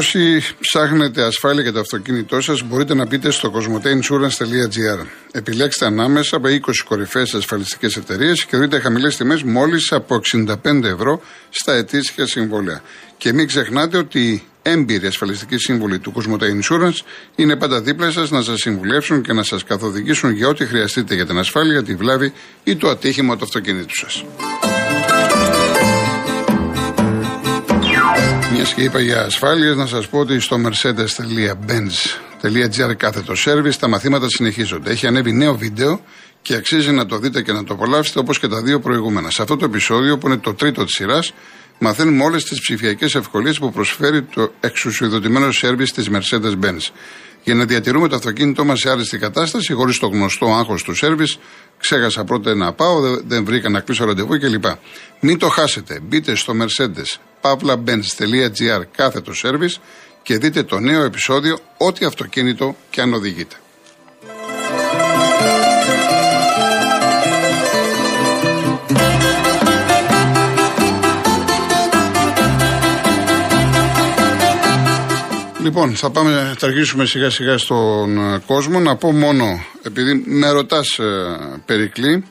Όσοι 0.00 0.42
ψάχνετε 0.60 1.22
ασφάλεια 1.22 1.62
για 1.62 1.72
το 1.72 1.80
αυτοκίνητό 1.80 2.40
σας, 2.40 2.62
μπορείτε 2.62 2.94
να 2.94 3.06
μπείτε 3.06 3.30
στο 3.30 3.52
cosmoteinsurance.gr. 3.54 5.06
Επιλέξτε 5.32 5.86
ανάμεσα 5.86 6.36
από 6.36 6.48
20 6.48 6.58
κορυφαίες 6.88 7.34
ασφαλιστικές 7.34 7.96
εταιρείες 7.96 8.44
και 8.44 8.56
δείτε 8.56 8.78
χαμηλές 8.78 9.16
τιμές 9.16 9.42
μόλις 9.42 9.92
από 9.92 10.20
65 10.32 10.84
ευρώ 10.84 11.20
στα 11.50 11.72
ετήσια 11.72 12.26
συμβόλαια. 12.26 12.82
Και 13.16 13.32
μην 13.32 13.46
ξεχνάτε 13.46 13.96
ότι 13.96 14.20
οι 14.20 14.42
έμπειροι 14.62 15.06
ασφαλιστικοί 15.06 15.58
σύμβουλοι 15.58 15.98
του 15.98 16.12
Cosmote 16.16 16.42
Insurance 16.42 16.98
είναι 17.36 17.56
πάντα 17.56 17.80
δίπλα 17.80 18.10
σας 18.10 18.30
να 18.30 18.42
σας 18.42 18.60
συμβουλεύσουν 18.60 19.22
και 19.22 19.32
να 19.32 19.42
σας 19.42 19.64
καθοδηγήσουν 19.64 20.30
για 20.30 20.48
ό,τι 20.48 20.66
χρειαστείτε 20.66 21.14
για 21.14 21.26
την 21.26 21.38
ασφάλεια, 21.38 21.82
τη 21.82 21.94
βλάβη 21.94 22.32
ή 22.64 22.76
το 22.76 22.88
ατύχημα 22.88 23.36
του 23.36 23.44
αυτοκινήτου 23.44 23.96
σας. 23.96 24.24
Μιας 28.52 28.74
και 28.74 28.82
είπα 28.82 29.00
για 29.00 29.22
ασφάλειες, 29.22 29.76
να 29.76 29.86
σας 29.86 30.08
πω 30.08 30.18
ότι 30.18 30.40
στο 30.40 30.56
mercedes.benz.gr 30.64 32.96
κάθετο 32.96 33.32
service 33.46 33.74
τα 33.78 33.88
μαθήματα 33.88 34.26
συνεχίζονται. 34.28 34.90
Έχει 34.90 35.06
ανέβει 35.06 35.32
νέο 35.32 35.56
βίντεο 35.56 36.00
και 36.42 36.54
αξίζει 36.54 36.90
να 36.90 37.06
το 37.06 37.18
δείτε 37.18 37.42
και 37.42 37.52
να 37.52 37.64
το 37.64 37.74
απολαύσετε 37.74 38.18
όπως 38.18 38.38
και 38.38 38.48
τα 38.48 38.62
δύο 38.62 38.80
προηγούμενα. 38.80 39.30
Σε 39.30 39.42
αυτό 39.42 39.56
το 39.56 39.64
επεισόδιο, 39.64 40.18
που 40.18 40.26
είναι 40.26 40.36
το 40.36 40.54
τρίτο 40.54 40.84
της 40.84 40.94
σειράς, 40.94 41.32
μαθαίνουμε 41.82 42.24
όλες 42.24 42.44
τις 42.44 42.60
ψηφιακές 42.60 43.14
ευκολίες 43.14 43.58
που 43.58 43.72
προσφέρει 43.72 44.22
το 44.22 44.52
εξουσιοδοτημένο 44.60 45.52
σερβις 45.52 45.92
της 45.92 46.08
Mercedes-Benz. 46.12 46.92
Για 47.42 47.54
να 47.54 47.64
διατηρούμε 47.64 48.08
το 48.08 48.16
αυτοκίνητό 48.16 48.64
μας 48.64 48.78
σε 48.78 48.90
άριστη 48.90 49.18
κατάσταση, 49.18 49.72
χωρίς 49.72 49.98
το 49.98 50.06
γνωστό 50.06 50.46
άγχος 50.46 50.82
του 50.82 50.94
σερβις, 50.94 51.38
ξέχασα 51.78 52.24
πρώτα 52.24 52.54
να 52.54 52.72
πάω, 52.72 53.00
δεν 53.26 53.44
βρήκα 53.44 53.68
να 53.68 53.80
κλείσω 53.80 54.04
ραντεβού 54.04 54.38
κλπ. 54.38 54.64
Μην 55.20 55.38
το 55.38 55.48
χάσετε. 55.48 56.00
Μπείτε 56.02 56.34
στο 56.34 56.52
Mercedes 56.60 57.18
pavlabenz.gr 57.40 58.82
κάθετο 58.96 59.32
service 59.42 59.80
και 60.22 60.38
δείτε 60.38 60.62
το 60.62 60.78
νέο 60.78 61.02
επεισόδιο 61.02 61.58
ό,τι 61.76 62.04
αυτοκίνητο 62.04 62.76
και 62.90 63.00
αν 63.00 63.14
οδηγείτε. 63.14 63.56
Λοιπόν, 75.62 75.94
θα 75.94 76.10
πάμε, 76.10 76.54
θα 76.58 76.66
αρχίσουμε 76.66 77.04
σιγά 77.04 77.30
σιγά 77.30 77.58
στον 77.58 78.18
ε, 78.18 78.42
κόσμο. 78.46 78.80
Να 78.80 78.96
πω 78.96 79.12
μόνο, 79.12 79.64
επειδή 79.82 80.22
με 80.26 80.50
ρωτάς 80.50 80.98
ε, 80.98 81.04
Περικλή, 81.66 82.24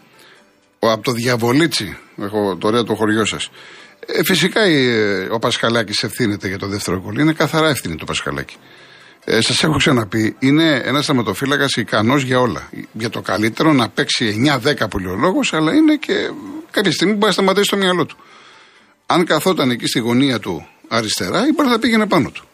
από 0.79 1.03
το 1.03 1.11
Διαβολίτσι, 1.11 1.97
έχω 2.21 2.55
το 2.55 2.67
ωραίο 2.67 2.83
το 2.83 2.95
χωριό 2.95 3.25
σας. 3.25 3.49
Ε, 4.05 4.23
φυσικά 4.23 4.61
ε, 4.61 5.27
ο 5.31 5.39
Πασχαλάκης 5.39 6.03
ευθύνεται 6.03 6.47
για 6.47 6.57
το 6.57 6.67
δεύτερο 6.67 7.01
γκολ. 7.01 7.17
Είναι 7.17 7.33
καθαρά 7.33 7.69
ευθύνη 7.69 7.95
το 7.95 8.05
Πασχαλάκη. 8.05 8.55
Ε, 9.25 9.41
Σας 9.41 9.63
έχω 9.63 9.77
ξαναπεί, 9.77 10.35
είναι 10.39 10.81
ένας 10.85 11.05
θεματοφύλακας 11.05 11.75
ικανός 11.75 12.23
για 12.23 12.39
όλα. 12.39 12.69
Για 12.91 13.09
το 13.09 13.21
καλύτερο 13.21 13.73
να 13.73 13.89
παίξει 13.89 14.41
9-10 14.63 14.89
που 14.89 14.99
λέει 14.99 15.11
ο 15.13 15.15
λόγο, 15.15 15.39
αλλά 15.51 15.73
είναι 15.73 15.95
και 15.95 16.13
κάποια 16.71 16.91
στιγμή 16.91 17.13
μπορεί 17.13 17.25
να 17.25 17.31
σταματήσει 17.31 17.69
το 17.69 17.77
μυαλό 17.77 18.05
του. 18.05 18.17
Αν 19.05 19.25
καθόταν 19.25 19.69
εκεί 19.69 19.87
στη 19.87 19.99
γωνία 19.99 20.39
του 20.39 20.67
αριστερά, 20.87 21.47
η 21.47 21.53
μπάλα 21.55 21.69
θα 21.69 21.79
πήγαινε 21.79 22.07
πάνω 22.07 22.29
του. 22.29 22.48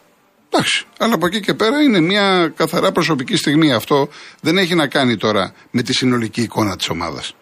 Εντάξει. 0.56 0.84
Αλλά 0.98 1.14
από 1.14 1.26
εκεί 1.26 1.40
και 1.40 1.54
πέρα 1.54 1.82
είναι 1.82 2.00
μια 2.00 2.52
καθαρά 2.56 2.92
προσωπική 2.92 3.36
στιγμή. 3.36 3.72
Αυτό 3.72 4.08
δεν 4.40 4.58
έχει 4.58 4.74
να 4.74 4.86
κάνει 4.86 5.16
τώρα 5.16 5.52
με 5.70 5.82
τη 5.82 5.92
συνολική 5.94 6.42
εικόνα 6.42 6.76
της 6.76 6.88
ομάδας. 6.88 7.34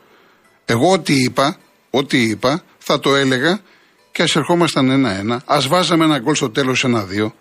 Εγώ 0.64 0.92
ό,τι 0.92 1.22
είπα, 1.22 1.56
ό,τι 1.90 2.22
είπα, 2.22 2.62
θα 2.78 3.00
το 3.00 3.14
έλεγα 3.14 3.60
και 4.12 4.22
ας 4.22 4.36
ερχόμασταν 4.36 4.90
ένα-ένα, 4.90 5.42
ας 5.44 5.66
βάζαμε 5.66 6.04
ένα 6.04 6.18
γκολ 6.18 6.34
στο 6.34 6.50
τέλος 6.50 6.84
ένα-δύο. 6.84 7.34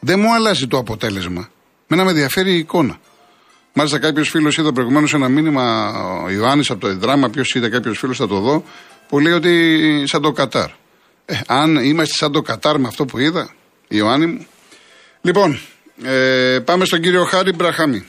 Δεν 0.00 0.20
μου 0.20 0.34
αλλάζει 0.34 0.66
το 0.66 0.78
αποτέλεσμα. 0.78 1.48
Μένα 1.86 2.04
με 2.04 2.10
ενδιαφέρει 2.10 2.52
η 2.52 2.58
εικόνα. 2.58 2.98
Μάλιστα, 3.72 3.98
κάποιος 3.98 4.28
φίλος 4.28 4.56
είδα 4.56 4.72
προηγουμένως 4.72 5.14
ένα 5.14 5.28
μήνυμα, 5.28 5.92
ο 6.24 6.30
Ιωάννης 6.30 6.70
από 6.70 6.80
το 6.80 6.96
δράμα, 6.96 7.30
ποιος 7.30 7.54
είδε 7.54 7.68
κάποιος 7.68 7.98
φίλος 7.98 8.16
θα 8.16 8.26
το 8.26 8.40
δω, 8.40 8.64
που 9.08 9.18
λέει 9.18 9.32
ότι 9.32 10.02
σαν 10.06 10.22
το 10.22 10.32
Κατάρ. 10.32 10.70
Ε, 11.24 11.40
αν 11.46 11.76
είμαστε 11.76 12.14
σαν 12.14 12.32
το 12.32 12.42
Κατάρ 12.42 12.78
με 12.78 12.88
αυτό 12.88 13.04
που 13.04 13.18
είδα, 13.18 13.50
Ιωάννη 13.88 14.26
μου. 14.26 14.46
Λοιπόν, 15.22 15.50
ε, 16.04 16.58
πάμε 16.64 16.84
στον 16.84 17.00
κύριο 17.00 17.24
Χάρη 17.24 17.52
Μπραχάμι. 17.52 18.00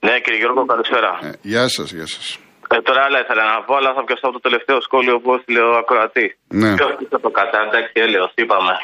Ναι, 0.00 0.20
κύριε 0.22 0.38
Γιώργο, 0.38 0.64
καλησπέρα. 0.66 1.18
Ε, 1.22 1.30
γεια 1.42 1.68
σας, 1.68 1.90
γεια 1.90 2.06
σας. 2.06 2.38
Ε, 2.74 2.80
τώρα 2.86 3.00
άλλα 3.06 3.18
ήθελα 3.24 3.44
να 3.52 3.62
πω, 3.66 3.74
αλλά 3.78 3.90
θα 3.96 4.04
πιαστώ 4.04 4.30
το 4.30 4.40
τελευταίο 4.40 4.78
σχόλιο 4.86 5.14
που 5.22 5.34
έστειλε 5.34 5.60
ο 5.60 5.76
Ακροατή. 5.76 6.26
Ναι. 6.60 6.74
Ποιος 6.74 6.90
είσαι 7.00 7.18
το 7.26 7.30
Κατάρ, 7.38 7.66
εντάξει, 7.66 7.92
έλεος, 8.04 8.32
είπαμε. 8.34 8.74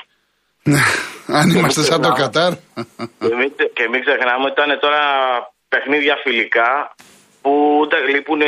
Ναι, 0.73 0.85
αν 1.39 1.47
είμαστε 1.51 1.83
σαν 1.83 2.01
το 2.07 2.13
Κατάρ. 2.21 2.53
και, 3.29 3.35
μην, 3.41 3.51
και 3.77 3.85
μην 3.91 4.01
ξεχνάμε 4.05 4.45
ότι 4.49 4.57
ήταν 4.59 4.71
τώρα 4.85 5.03
παιχνίδια 5.69 6.15
φιλικά 6.25 6.71
που 7.43 7.53
λείπουν 8.13 8.43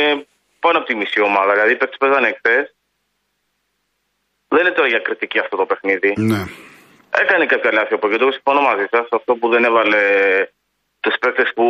πάνω 0.63 0.77
από 0.79 0.87
τη 0.89 0.95
μισή 0.95 1.19
ομάδα. 1.29 1.51
Δηλαδή 1.53 1.71
οι 1.73 1.79
παίκτες 1.81 1.99
παίζανε 2.01 2.27
εχθέ. 2.33 2.57
Δεν 4.47 4.59
είναι 4.61 4.75
τώρα 4.77 4.87
για 4.93 5.01
κριτική 5.05 5.39
αυτό 5.39 5.55
το 5.61 5.65
παιχνίδι. 5.69 6.11
Ναι. 6.31 6.41
Έκανε 7.23 7.45
κάποια 7.45 7.71
λάθη 7.77 7.93
ο 7.93 7.99
Ποκετό, 8.03 8.31
συμφωνώ 8.31 8.61
μαζί 8.69 8.87
σας. 8.93 9.05
Αυτό 9.17 9.31
που 9.39 9.47
δεν 9.53 9.63
έβαλε 9.69 10.03
τους 11.03 11.15
παίκτες 11.21 11.49
που 11.55 11.65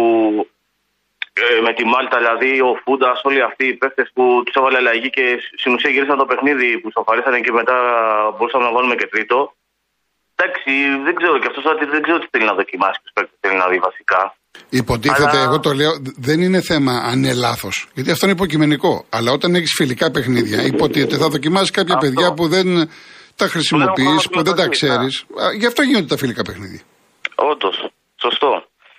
ε, 1.44 1.62
με 1.66 1.72
τη 1.78 1.84
Μάλτα, 1.92 2.18
δηλαδή 2.22 2.52
ο 2.70 2.72
Φούντας, 2.82 3.18
όλοι 3.28 3.42
αυτοί 3.50 3.64
οι 3.68 3.76
παίχτε 3.80 4.04
που 4.16 4.24
τους 4.46 4.56
έβαλε 4.60 4.78
αλλαγή 4.82 5.10
και 5.18 5.26
στην 5.60 5.72
ουσία 5.74 5.92
γύρισαν 5.94 6.18
το 6.22 6.28
παιχνίδι 6.30 6.70
που 6.82 6.90
σοφαρίσανε 6.96 7.40
και 7.46 7.54
μετά 7.60 7.78
μπορούσαμε 8.36 8.64
να 8.68 8.72
βάλουμε 8.76 8.96
και 9.00 9.08
τρίτο. 9.14 9.38
Εντάξει, 10.36 10.72
δεν 11.06 11.14
ξέρω 11.20 11.36
και 11.42 11.50
αυτός 11.52 11.64
δεν 11.94 12.02
ξέρω 12.06 12.18
τι 12.22 12.28
θέλει 12.32 12.48
να 12.52 12.56
δοκιμάσει, 12.62 12.98
τους 13.04 13.14
παίχτε 13.16 13.34
θέλει 13.44 13.58
να 13.64 13.68
δει 13.72 13.78
βασικά. 13.90 14.22
Υποτίθεται, 14.82 15.38
Αλλά... 15.38 15.46
εγώ 15.48 15.60
το 15.60 15.72
λέω, 15.80 15.92
δεν 16.28 16.40
είναι 16.46 16.62
θέμα 16.62 16.94
αν 17.10 17.16
είναι 17.18 17.34
λάθος. 17.34 17.76
Γιατί 17.96 18.12
αυτό 18.12 18.24
είναι 18.26 18.36
υποκειμενικό. 18.40 18.94
Αλλά 19.10 19.30
όταν 19.32 19.56
έχεις 19.56 19.74
φιλικά 19.80 20.12
παιχνίδια, 20.12 20.60
υποτίθεται 20.74 21.18
θα 21.18 21.28
δοκιμάσεις 21.28 21.72
κάποια 21.72 21.96
αυτό. 21.96 22.06
παιδιά 22.06 22.34
που 22.34 22.48
δεν 22.48 22.68
τα 23.36 23.48
χρησιμοποιείς, 23.48 24.30
που 24.32 24.42
δεν 24.44 24.56
τα 24.56 24.68
ξέρεις. 24.68 25.26
Γι' 25.60 25.66
αυτό 25.66 25.82
γίνονται 25.82 26.12
τα 26.14 26.18
φιλικά 26.18 26.42
παιχνίδια. 26.42 26.82
Όντως. 27.36 27.78
Σωστό. 28.22 28.52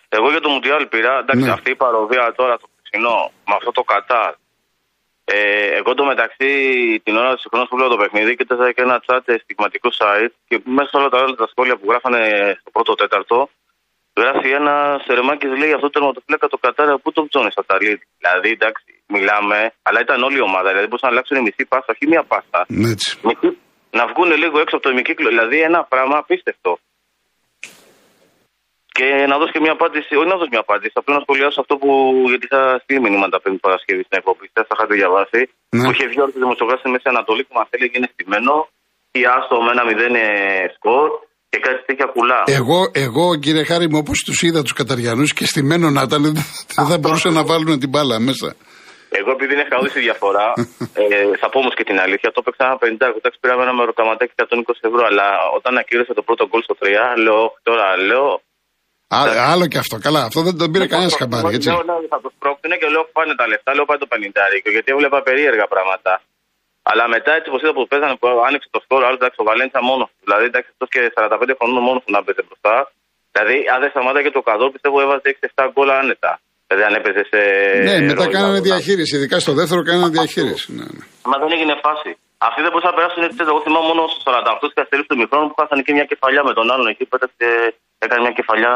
Εγώ 0.09 0.31
για 0.31 0.41
το 0.41 0.49
Μουντιάλ 0.49 0.87
πήρα, 0.87 1.13
εντάξει, 1.23 1.47
ναι. 1.47 1.53
αυτή 1.59 1.71
η 1.71 1.79
παροδία 1.85 2.33
τώρα 2.37 2.55
το 2.63 2.67
χρυσινό 2.75 3.19
με 3.49 3.55
αυτό 3.59 3.71
το 3.79 3.83
Κατάρ. 3.83 4.33
Ε, 5.25 5.39
εγώ 5.81 5.95
το 5.95 6.05
μεταξύ 6.13 6.51
την 7.05 7.15
ώρα 7.17 7.33
της 7.33 7.41
συγχρόνω 7.43 7.67
που 7.69 7.77
λέω 7.79 7.89
το 7.89 7.97
παιχνίδι 8.03 8.37
και 8.37 8.45
και 8.77 8.83
ένα 8.89 9.03
chat 9.07 9.27
στιγματικό 9.45 9.89
site 10.01 10.35
και 10.49 10.57
μέσα 10.77 10.89
σε 10.91 10.97
όλα 10.97 11.09
τα, 11.09 11.19
όλα 11.19 11.35
τα 11.43 11.49
σχόλια 11.53 11.77
που 11.79 11.87
γράφανε 11.91 12.21
στο 12.61 12.71
πρώτο 12.71 12.95
τέταρτο 12.95 13.39
γράφει 14.21 14.51
ένας 14.61 15.03
σερεμάκι 15.07 15.47
λέει 15.63 15.73
αυτό 15.79 15.87
το 15.91 15.95
τερματοφύλακα 15.97 16.47
το 16.53 16.59
Κατάρ 16.65 16.89
πού 17.03 17.13
το 17.13 17.23
ψώνεις 17.29 17.53
στα 17.57 17.65
ταλή. 17.69 17.95
Δηλαδή 18.19 18.51
εντάξει 18.57 18.91
μιλάμε, 19.15 19.59
αλλά 19.87 20.01
ήταν 20.07 20.23
όλη 20.27 20.37
η 20.43 20.45
ομάδα. 20.51 20.69
Δηλαδή 20.71 20.87
μπορούσαν 20.89 21.09
να 21.11 21.15
αλλάξουν 21.15 21.37
μισή 21.47 21.65
πάστα, 21.73 21.91
όχι 21.95 22.05
μία 22.13 22.23
πάστα. 22.33 22.59
Ναι, 22.83 22.93
να 23.99 24.05
βγουν 24.11 24.31
λίγο 24.43 24.57
έξω 24.63 24.75
από 24.77 24.85
το 24.87 24.91
ημικύκλο. 24.95 25.29
Δηλαδή 25.35 25.59
ένα 25.69 25.81
πράγμα 25.93 26.17
απίστευτο. 26.23 26.73
Και 28.97 29.09
να 29.31 29.37
δώσει 29.39 29.53
και 29.55 29.63
μια 29.67 29.75
απάντηση, 29.79 30.13
όχι 30.21 30.31
να 30.33 30.39
δώσει 30.41 30.53
μια 30.55 30.65
απάντηση, 30.67 30.93
απλά 31.01 31.13
να 31.19 31.23
σχολιάσω 31.25 31.59
αυτό 31.65 31.75
που. 31.81 31.91
Γιατί 32.33 32.47
θα 32.55 32.61
στείλει 32.83 33.01
μηνύματα 33.07 33.37
πριν 33.43 33.53
Παρασκευή 33.67 34.03
στην 34.09 34.17
εκπομπή. 34.21 34.47
Θα 34.69 34.75
είχατε 34.75 34.95
διαβάσει. 35.01 35.41
Ναι. 35.77 35.85
Που 35.85 35.91
είχε 35.93 36.07
βγει 36.11 36.21
όλο 36.25 36.33
δημοσιογράφη 36.45 36.81
στη 36.85 36.91
Μέση 36.95 37.09
Ανατολή 37.15 37.43
που 37.47 37.55
μας 37.59 37.69
έλεγε 37.75 37.95
είναι 37.99 38.11
στημένο. 38.13 38.55
Ή 39.21 39.23
άστο 39.37 39.55
με 39.65 39.71
ένα 39.75 39.85
μηδέν 39.89 40.15
σκορ 40.77 41.09
και 41.51 41.59
κάτι 41.67 41.81
τέτοια 41.87 42.07
κουλά. 42.15 42.41
Εγώ, 42.61 42.81
εγώ 43.07 43.27
κύριε 43.43 43.65
Χάρη 43.65 43.87
μου, 43.91 43.99
όπως 44.03 44.23
τους 44.27 44.43
είδα 44.43 44.63
τους 44.63 44.73
Καταριανούς 44.73 45.33
και 45.33 45.47
στημένο 45.47 45.91
να 45.91 46.03
ήταν, 46.03 46.23
δεν 46.23 46.87
θα 46.93 46.99
μπορούσαν 46.99 47.33
να 47.33 47.45
βάλουν 47.45 47.79
την 47.79 47.89
μπάλα 47.89 48.21
μέσα. 48.21 48.49
Εγώ 49.19 49.31
επειδή 49.37 49.53
είναι 49.55 49.67
χαούδη 49.71 49.99
η 50.01 50.07
διαφορά, 50.09 50.49
ε, 51.01 51.05
θα 51.41 51.47
πω 51.51 51.59
όμως 51.63 51.75
και 51.79 51.85
την 51.91 51.99
αλήθεια, 52.05 52.29
το 52.35 52.41
έπαιξα 52.43 52.65
ένα 52.69 52.77
50 52.83 53.17
εντάξει, 53.19 53.39
πήραμε 53.43 53.63
ένα 53.67 53.75
μεροκαματάκι 53.81 54.33
120 54.37 54.89
ευρώ, 54.91 55.03
αλλά 55.11 55.27
όταν 55.59 55.73
ακύρωσε 55.83 56.13
το 56.19 56.23
πρώτο 56.29 56.43
γκολ 56.49 56.63
στο 56.69 56.77
3, 56.81 56.87
λέω 57.25 57.41
τώρα, 57.69 57.87
λέω, 58.09 58.29
Α, 59.17 59.19
άλλο 59.53 59.67
και 59.73 59.79
αυτό. 59.85 59.97
Καλά, 60.07 60.23
αυτό 60.29 60.41
δεν 60.47 60.55
τον 60.61 60.69
πήρε 60.73 60.87
κανένας 60.93 61.15
χαμπάρι, 61.21 61.55
έτσι. 61.55 61.69
Λέω, 61.69 61.83
λέω, 61.89 62.01
θα 62.13 62.21
το 62.25 62.29
σπρώξουν 62.35 62.73
και 62.81 62.89
λέω 62.95 63.05
πάνε 63.17 63.35
τα 63.41 63.47
λεφτά, 63.53 63.71
λέω 63.75 63.85
πάει 63.91 64.01
το 64.05 64.09
50 64.13 64.71
γιατί 64.75 64.89
έβλεπα 64.95 65.19
περίεργα 65.29 65.67
πράγματα. 65.75 66.13
Αλλά 66.91 67.05
μετά 67.15 67.31
έτσι 67.39 67.49
όπω 67.51 67.59
είδα 67.63 67.73
που 67.77 67.87
παίζανε 67.91 68.15
που 68.21 68.27
άνοιξε 68.49 68.69
το 68.75 68.81
σκορ, 68.85 69.01
άλλο 69.07 69.19
εντάξει, 69.21 69.39
ο 69.43 69.45
Βαλέντσα 69.49 69.81
μόνος 69.91 70.09
Δηλαδή 70.25 70.45
εντάξει, 70.51 70.69
αυτός 70.75 70.89
και 70.93 71.01
45 71.15 71.55
χρονών 71.59 71.83
μόνος 71.89 72.03
του 72.05 72.13
να 72.17 72.21
παίζει 72.25 72.43
μπροστά. 72.49 72.75
Δηλαδή, 73.33 73.57
αν 73.73 73.79
δεν 73.83 73.91
σταμάτα 73.93 74.21
και 74.25 74.33
το 74.39 74.43
καδό, 74.49 74.67
πιστεύω 74.75 74.97
έβαζε 75.05 75.39
6-7 75.55 75.69
γκολ 75.73 75.89
άνετα. 76.01 76.33
Δηλαδή, 76.69 76.83
αν 76.89 76.95
έπαιζε 76.99 77.23
σε. 77.33 77.41
Ναι, 77.89 77.97
μετά 78.11 78.25
κάνανε 78.35 78.61
διαχείριση. 78.69 79.13
Ειδικά 79.19 79.37
στο 79.45 79.53
δεύτερο 79.61 79.81
κάνανε 79.89 80.11
διαχείριση. 80.19 80.67
Ναι, 80.79 80.87
ναι. 80.97 81.05
Μα 81.31 81.37
δεν 81.43 81.51
έγινε 81.57 81.75
φάση. 81.87 82.11
Αυτοί 82.49 82.61
δεν 82.65 82.71
μπορούσαν 82.73 82.91
να 82.93 82.99
περάσουν 82.99 83.23
έτσι. 83.29 83.39
Εγώ 83.53 83.61
θυμάμαι 83.67 83.87
μόνο 83.91 84.03
στους 84.13 84.25
48 84.27 84.67
και 84.75 84.81
αστερίου 84.85 85.07
του 85.11 85.19
μικρόνου 85.23 85.47
που 85.49 85.57
είχαν 85.65 85.81
και 85.87 85.93
μια 85.99 86.07
κεφαλιά 86.11 86.43
με 86.49 86.53
τον 86.59 86.67
άλλον 86.73 86.87
εκεί. 86.93 87.05
Πέταξε, 87.13 87.47
έκανε 88.05 88.21
μια 88.27 88.35
κεφαλιά. 88.39 88.75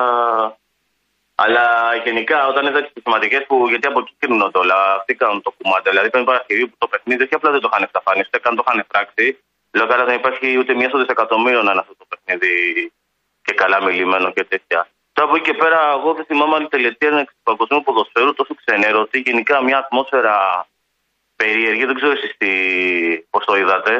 Αλλά 1.44 1.64
γενικά 2.06 2.38
όταν 2.50 2.62
είδα 2.66 2.80
τις 2.84 3.02
θεματικέ 3.06 3.38
που. 3.48 3.56
Γιατί 3.72 3.86
από 3.90 3.98
εκεί 4.02 4.14
το 4.54 4.58
όλα. 4.64 4.78
Αυτοί 4.98 5.12
κάνουν 5.22 5.38
το 5.46 5.50
κουμάτι. 5.56 5.86
Δηλαδή 5.92 6.08
πριν 6.12 6.24
Παρασκευή 6.30 6.64
που 6.70 6.76
το 6.82 6.86
παιχνίδι, 6.92 7.20
όχι 7.26 7.34
απλά 7.38 7.50
δεν 7.54 7.60
το 7.64 7.68
είχαν 7.70 7.82
εξαφανίσει, 7.86 8.28
ούτε 8.30 8.40
καν 8.44 8.52
το 8.58 8.62
είχαν 8.64 8.78
πράξει. 8.92 9.26
Λέω 9.76 9.86
καλά, 9.92 10.04
δεν 10.08 10.16
υπάρχει 10.20 10.46
ούτε 10.60 10.72
μία 10.78 10.88
στο 10.90 10.98
δισεκατομμύριο 11.02 11.62
να 11.66 11.70
είναι 11.72 11.82
αυτό 11.84 11.94
το 12.00 12.06
παιχνίδι 12.10 12.52
και 13.44 13.52
καλά 13.62 13.78
μιλημένο 13.86 14.28
και 14.36 14.44
τέτοια. 14.52 14.80
Τώρα 15.14 15.26
από 15.28 15.36
εκεί 15.36 15.46
και 15.48 15.56
πέρα, 15.62 15.80
εγώ 15.98 16.10
δεν 16.18 16.24
θυμάμαι 16.28 16.54
άλλη 16.56 16.68
τελετή 16.74 17.06
του 17.28 17.44
παγκοσμίου 17.48 17.82
ποδοσφαίρου 17.86 18.32
τόσο 18.40 18.54
ξενέρωτη. 18.60 19.18
Γενικά 19.28 19.54
μια 19.66 19.78
ατμόσφαιρα 19.82 20.36
περίεργη. 21.40 21.84
Δεν 21.88 21.96
ξέρω 21.98 22.12
εσείς 22.18 22.32
πώς 23.32 23.42
το 23.48 23.54
είδατε. 23.60 23.92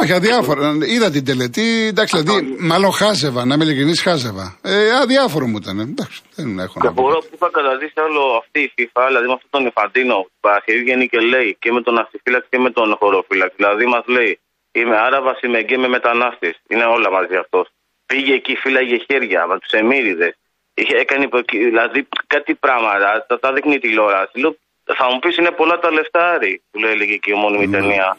Όχι, 0.00 0.12
αδιάφορο. 0.12 0.60
Είδα 0.94 1.08
την 1.10 1.24
τελετή. 1.24 1.68
Εντάξει, 1.92 2.14
δηλαδή, 2.22 2.56
μάλλον 2.70 2.92
χάζευα, 3.00 3.40
να 3.44 3.54
είμαι 3.54 3.64
ειλικρινής, 3.64 4.00
χάζευα. 4.06 4.46
Ε, 4.62 4.90
αδιάφορο 5.02 5.46
μου 5.46 5.58
ήταν. 5.62 5.78
Εντάξει, 5.78 6.20
δεν 6.36 6.58
έχω 6.58 6.74
να 6.82 6.92
πω. 6.92 7.02
που 7.28 7.36
είχα 7.36 7.48
καταδείξει 7.58 7.98
άλλο 8.06 8.22
αυτή 8.40 8.58
η 8.66 8.68
FIFA, 8.76 9.02
δηλαδή 9.10 9.26
με 9.30 9.36
αυτόν 9.38 9.50
τον 9.56 9.64
Ιφαντίνο, 9.70 10.16
που 10.30 10.40
Παρασκευή 10.46 10.80
βγαίνει 10.84 11.06
και 11.12 11.20
λέει 11.32 11.48
και 11.62 11.70
με 11.76 11.80
τον 11.86 11.94
αστιφύλαξη 12.02 12.48
και 12.52 12.58
με 12.66 12.70
τον 12.70 12.88
χωροφύλαξη. 13.00 13.56
Δηλαδή, 13.60 13.84
μας 13.94 14.04
λέει, 14.16 14.32
είμαι 14.78 14.96
Άραβας, 15.06 15.38
είμαι 15.44 15.60
γκέ, 15.64 15.74
είμαι 15.74 15.90
μετανάστης. 15.96 16.56
Είναι 16.70 16.84
όλα 16.96 17.08
μαζί 17.16 17.36
αυτός. 17.44 17.66
Πήγε 18.06 18.34
εκεί, 18.34 18.56
φύλαγε 18.56 18.96
χέρια 18.96 19.46
με 19.46 19.58
τους 19.58 19.70
Εμμύριδες. 19.70 20.36
Είχε 20.74 20.96
έκανε 20.96 21.28
δηλαδή 21.50 22.08
κάτι 22.26 22.54
πράγματα, 22.54 23.26
τα, 23.28 23.38
τα 23.38 23.52
δείχνει 23.52 23.78
τηλεόραση. 23.78 24.38
Λέω, 24.38 24.56
θα 24.84 25.10
μου 25.10 25.18
πεις 25.18 25.36
είναι 25.36 25.50
πολλά 25.50 25.78
τα 25.78 25.90
λεφτάρι 25.90 26.62
που 26.70 26.78
λέει 26.78 26.92
έλεγε 26.92 27.16
και 27.16 27.30
η 27.30 27.34
μόνιμη 27.34 27.66
mm. 27.68 27.70
ταινία. 27.70 28.16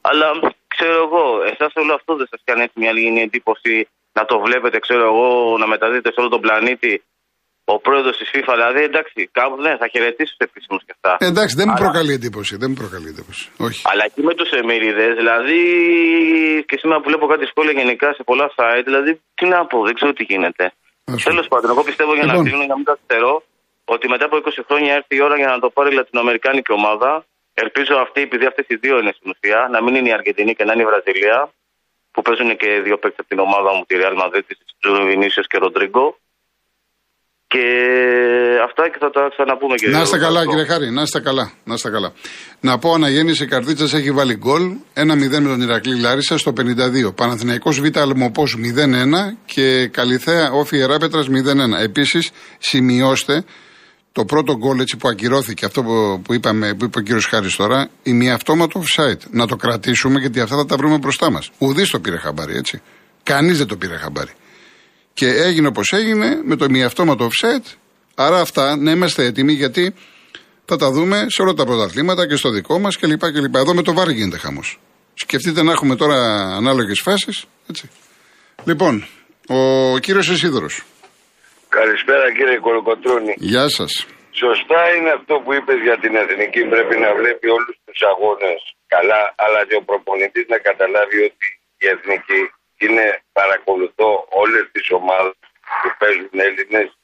Αλλά 0.00 0.26
ξέρω 0.66 1.02
εγώ, 1.02 1.42
εσάς 1.42 1.72
όλο 1.74 1.94
αυτό 1.94 2.16
δεν 2.16 2.26
σας 2.30 2.40
κάνει 2.44 2.62
έτσι 2.62 2.78
μια 2.78 2.92
λίγη 2.92 3.20
εντύπωση 3.20 3.88
να 4.12 4.24
το 4.24 4.38
βλέπετε, 4.38 4.78
ξέρω 4.78 5.04
εγώ, 5.04 5.56
να 5.58 5.66
μεταδίδετε 5.66 6.12
σε 6.12 6.20
όλο 6.20 6.28
τον 6.28 6.40
πλανήτη 6.40 7.02
ο 7.72 7.74
πρόεδρος 7.86 8.16
της 8.20 8.28
FIFA. 8.32 8.52
Δηλαδή, 8.58 8.80
εντάξει, 8.90 9.18
κάπου 9.38 9.56
δεν 9.66 9.74
θα 9.80 9.86
χαιρετήσω 9.92 10.32
τους 10.36 10.46
επίσημους 10.48 10.82
και 10.86 10.92
αυτά. 10.96 11.12
Ε, 11.24 11.26
εντάξει, 11.32 11.54
δεν 11.60 11.66
μου 11.68 11.76
προκαλεί 11.84 12.12
εντύπωση. 12.18 12.52
Δεν 12.62 12.68
μου 12.70 12.78
προκαλεί 12.82 13.08
εντύπωση. 13.14 13.44
Όχι. 13.66 13.80
Αλλά 13.90 14.02
εκεί 14.08 14.20
με 14.28 14.34
τους 14.38 14.50
Εμμύριδε, 14.60 15.06
δηλαδή, 15.20 15.60
και 16.68 16.76
σήμερα 16.80 16.98
που 17.00 17.08
βλέπω 17.10 17.26
κάτι 17.32 17.44
σχόλια 17.50 17.74
γενικά 17.80 18.08
σε 18.18 18.22
πολλά 18.30 18.46
site, 18.56 18.84
δηλαδή, 18.90 19.10
τι 19.38 19.44
να 19.54 19.58
πω, 19.70 19.78
δεν 19.88 19.94
ξέρω 19.98 20.12
τι 20.18 20.24
γίνεται. 20.30 20.64
Τέλος 21.28 21.46
πάντων, 21.52 21.68
εγώ 21.74 21.82
πιστεύω 21.90 22.12
για 22.18 22.24
λοιπόν. 22.24 22.38
να 22.38 22.46
κλείνω, 22.46 22.62
για 22.64 22.72
να 22.74 22.78
μην 22.80 22.86
καθυστερώ, 22.90 23.34
ότι 23.94 24.04
μετά 24.12 24.24
από 24.28 24.36
20 24.36 24.48
χρόνια 24.68 24.92
έρθει 24.98 25.14
η 25.18 25.22
ώρα 25.26 25.36
για 25.42 25.50
να 25.54 25.58
το 25.64 25.68
πάρει 25.76 25.88
η 25.92 25.96
Λατινοαμερικάνικη 25.98 26.72
ομάδα 26.80 27.10
Ελπίζω 27.64 27.94
αυτή, 28.04 28.20
επειδή 28.28 28.44
αυτές 28.46 28.66
οι 28.68 28.76
δύο 28.84 28.94
είναι 29.00 29.12
στην 29.18 29.28
ουσία, 29.32 29.58
να 29.74 29.78
μην 29.82 29.94
είναι 29.94 30.08
η 30.08 30.12
Αργεντινή 30.18 30.52
και 30.54 30.64
να 30.64 30.72
είναι 30.72 30.84
η 30.86 30.90
Βραζιλία, 30.92 31.38
που 32.12 32.20
παίζουν 32.26 32.50
και 32.56 32.68
δύο 32.86 32.96
παίκτες 33.00 33.20
από 33.22 33.28
την 33.32 33.40
ομάδα 33.46 33.70
μου, 33.74 33.82
τη 33.88 33.94
Real 34.00 34.16
Madrid, 34.22 34.44
της 34.46 34.58
Τζούρι 34.80 35.04
Βινίσιος 35.10 35.46
και 35.50 35.58
Ροντρίγκο. 35.64 36.06
Και 37.48 37.66
αυτά 38.64 38.88
και 38.88 38.98
θα 39.00 39.10
τα 39.10 39.28
ξαναπούμε 39.34 39.74
και 39.74 39.88
Να 39.88 40.00
είστε 40.00 40.18
καλά, 40.18 40.46
κύριε 40.46 40.64
Χάρη, 40.64 40.90
να 40.90 41.02
είστε 41.02 41.20
καλά. 41.20 41.52
Να 41.64 41.74
είστε 41.74 41.90
καλά. 41.90 42.12
Να 42.60 42.78
πω, 42.78 42.92
αναγέννηση 42.92 43.46
Καρδίτσα 43.46 43.96
έχει 43.96 44.10
βάλει 44.12 44.36
γκολ. 44.36 44.62
1-0 44.94 45.40
με 45.40 45.48
τον 45.48 45.60
Ηρακλή 45.60 46.00
Λάρισα 46.00 46.38
στο 46.38 46.52
52. 46.52 47.12
Παναθηναϊκός 47.14 47.80
Β' 47.80 47.98
Αλμοπός 47.98 48.56
0-1 48.56 49.36
και 49.44 49.86
Καλιθέα 49.86 50.50
Όφη 50.52 50.78
Εράπετρα 50.78 51.22
0-1. 51.22 51.82
Επίσης, 51.82 52.30
σημειώστε 52.58 53.44
το 54.12 54.24
πρώτο 54.24 54.56
γκολ 54.56 54.78
έτσι 54.78 54.96
που 54.96 55.08
ακυρώθηκε, 55.08 55.64
αυτό 55.64 55.82
που, 55.82 56.22
που, 56.24 56.34
είπαμε, 56.34 56.74
που 56.74 56.84
είπε 56.84 56.98
ο 56.98 57.02
κύριος 57.02 57.26
Χάρης 57.26 57.56
τώρα, 57.56 57.88
η 58.02 58.30
αυτόματο 58.30 58.82
offside. 58.82 59.20
Να 59.30 59.46
το 59.46 59.56
κρατήσουμε 59.56 60.20
γιατί 60.20 60.40
αυτά 60.40 60.56
θα 60.56 60.66
τα 60.66 60.76
βρούμε 60.76 60.98
μπροστά 60.98 61.30
μας. 61.30 61.50
Ουδής 61.58 61.90
το 61.90 62.00
πήρε 62.00 62.16
χαμπάρι, 62.16 62.56
έτσι. 62.56 62.82
Κανείς 63.22 63.58
δεν 63.58 63.66
το 63.66 63.76
πήρε 63.76 63.96
χαμπάρι. 63.96 64.30
Και 65.18 65.28
έγινε 65.48 65.66
όπως 65.66 65.88
έγινε 65.92 66.28
με 66.44 66.56
το 66.56 66.66
αυτόματο 66.84 67.28
offside. 67.30 67.66
Άρα 68.14 68.38
αυτά 68.40 68.76
να 68.76 68.90
είμαστε 68.90 69.24
έτοιμοι 69.24 69.52
γιατί 69.52 69.94
θα 70.64 70.76
τα 70.76 70.90
δούμε 70.90 71.16
σε 71.28 71.42
όλα 71.42 71.54
τα 71.54 71.64
πρωταθλήματα 71.64 72.22
και 72.28 72.36
στο 72.36 72.50
δικό 72.50 72.78
μας 72.78 72.96
κλπ. 73.00 73.24
κλπ. 73.34 73.54
Εδώ 73.54 73.74
με 73.74 73.82
το 73.82 73.92
βάρη 73.94 74.12
γίνεται 74.12 74.38
χαμός. 74.38 74.78
Σκεφτείτε 75.14 75.62
να 75.62 75.72
έχουμε 75.72 75.96
τώρα 75.96 76.18
ανάλογες 76.60 77.00
φάσεις. 77.00 77.44
Λοιπόν, 78.64 78.94
ο 79.48 79.60
κύριος 79.98 80.28
Εσίδωρος. 80.30 80.74
Καλησπέρα 81.68 82.26
κύριε 82.36 82.58
Κολοκοτρώνη. 82.66 83.34
Γεια 83.36 83.68
σας. 83.68 83.92
Σωστά 84.42 84.80
είναι 84.96 85.10
αυτό 85.18 85.34
που 85.42 85.50
είπες 85.56 85.78
για 85.86 85.96
την 86.02 86.12
εθνική. 86.22 86.60
Πρέπει 86.74 86.96
να 87.04 87.10
βλέπει 87.20 87.46
όλους 87.56 87.74
τους 87.84 88.00
αγώνες 88.10 88.60
καλά, 88.94 89.22
αλλά 89.44 89.60
και 89.68 89.76
ο 89.80 89.82
προπονητής 89.88 90.44
να 90.54 90.58
καταλάβει 90.68 91.18
ότι 91.28 91.46
η 91.84 91.86
εθνική 91.94 92.40
είναι 92.78 93.22
παρακολουθώ 93.32 94.26
όλες 94.30 94.68
τις 94.72 94.90
ομάδες 94.90 95.34
που 95.82 95.96
παίζουν 95.98 96.30
Έλληνες 96.32 96.98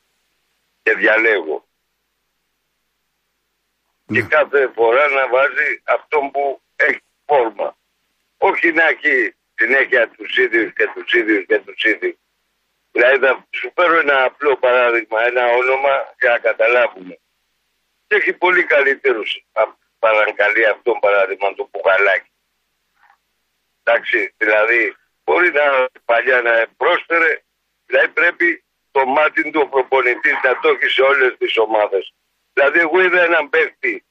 και 0.82 0.94
διαλέγω. 0.94 1.66
Ναι. 4.04 4.20
Και 4.20 4.26
κάθε 4.26 4.70
φορά 4.74 5.08
να 5.08 5.28
βάζει 5.28 5.82
αυτό 5.84 6.30
που 6.32 6.62
έχει 6.76 7.02
φόρμα. 7.26 7.76
Όχι 8.38 8.72
να 8.72 8.86
έχει 8.86 9.34
συνέχεια 9.54 10.08
τους 10.08 10.36
ίδιους 10.36 10.72
και 10.72 10.90
τους 10.94 11.12
ίδιους 11.12 11.46
και 11.46 11.58
τους 11.58 11.84
ίδιους. 11.84 12.16
Δηλαδή 12.92 13.18
θα 13.18 13.46
σου 13.50 13.72
φέρω 13.74 13.98
ένα 13.98 14.24
απλό 14.24 14.56
παράδειγμα, 14.56 15.22
ένα 15.22 15.46
όνομα 15.46 16.14
για 16.20 16.30
να 16.30 16.38
καταλάβουμε. 16.38 17.18
Και 18.06 18.14
έχει 18.14 18.32
πολύ 18.32 18.64
καλύτερους 18.64 19.44
παρακαλεί 19.98 20.66
αυτό 20.66 20.98
παράδειγμα 21.00 21.54
το 21.54 21.64
πουγαλάκι. 21.64 22.30
Εντάξει, 23.82 24.34
δηλαδή 24.36 24.96
μπορεί 25.24 25.48
να 25.60 25.66
παλιά 26.04 26.38
να 26.48 26.54
πρόσφερε, 26.76 27.32
δηλαδή 27.86 28.08
πρέπει 28.08 28.64
το 28.90 29.06
μάτι 29.06 29.50
του 29.50 29.68
προπονητής 29.70 30.36
να 30.46 30.52
το 30.60 30.68
έχει 30.68 30.88
σε 30.96 31.02
όλες 31.02 31.30
τις 31.38 31.58
ομάδες. 31.66 32.04
Δηλαδή, 32.52 32.78
εγώ 32.78 33.02
είδα 33.02 33.20
έναν 33.22 33.48
παίχτη 33.48 34.04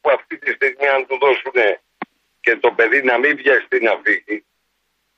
που 0.00 0.10
αυτή 0.18 0.38
τη 0.38 0.50
στιγμή, 0.52 0.88
αν 0.88 1.06
του 1.06 1.18
δώσουν 1.24 1.56
και 2.40 2.56
το 2.56 2.70
παιδί 2.76 3.02
να 3.02 3.18
μην 3.18 3.36
βιαστεί 3.36 3.78
να 3.88 3.94
φύγει, 4.04 4.44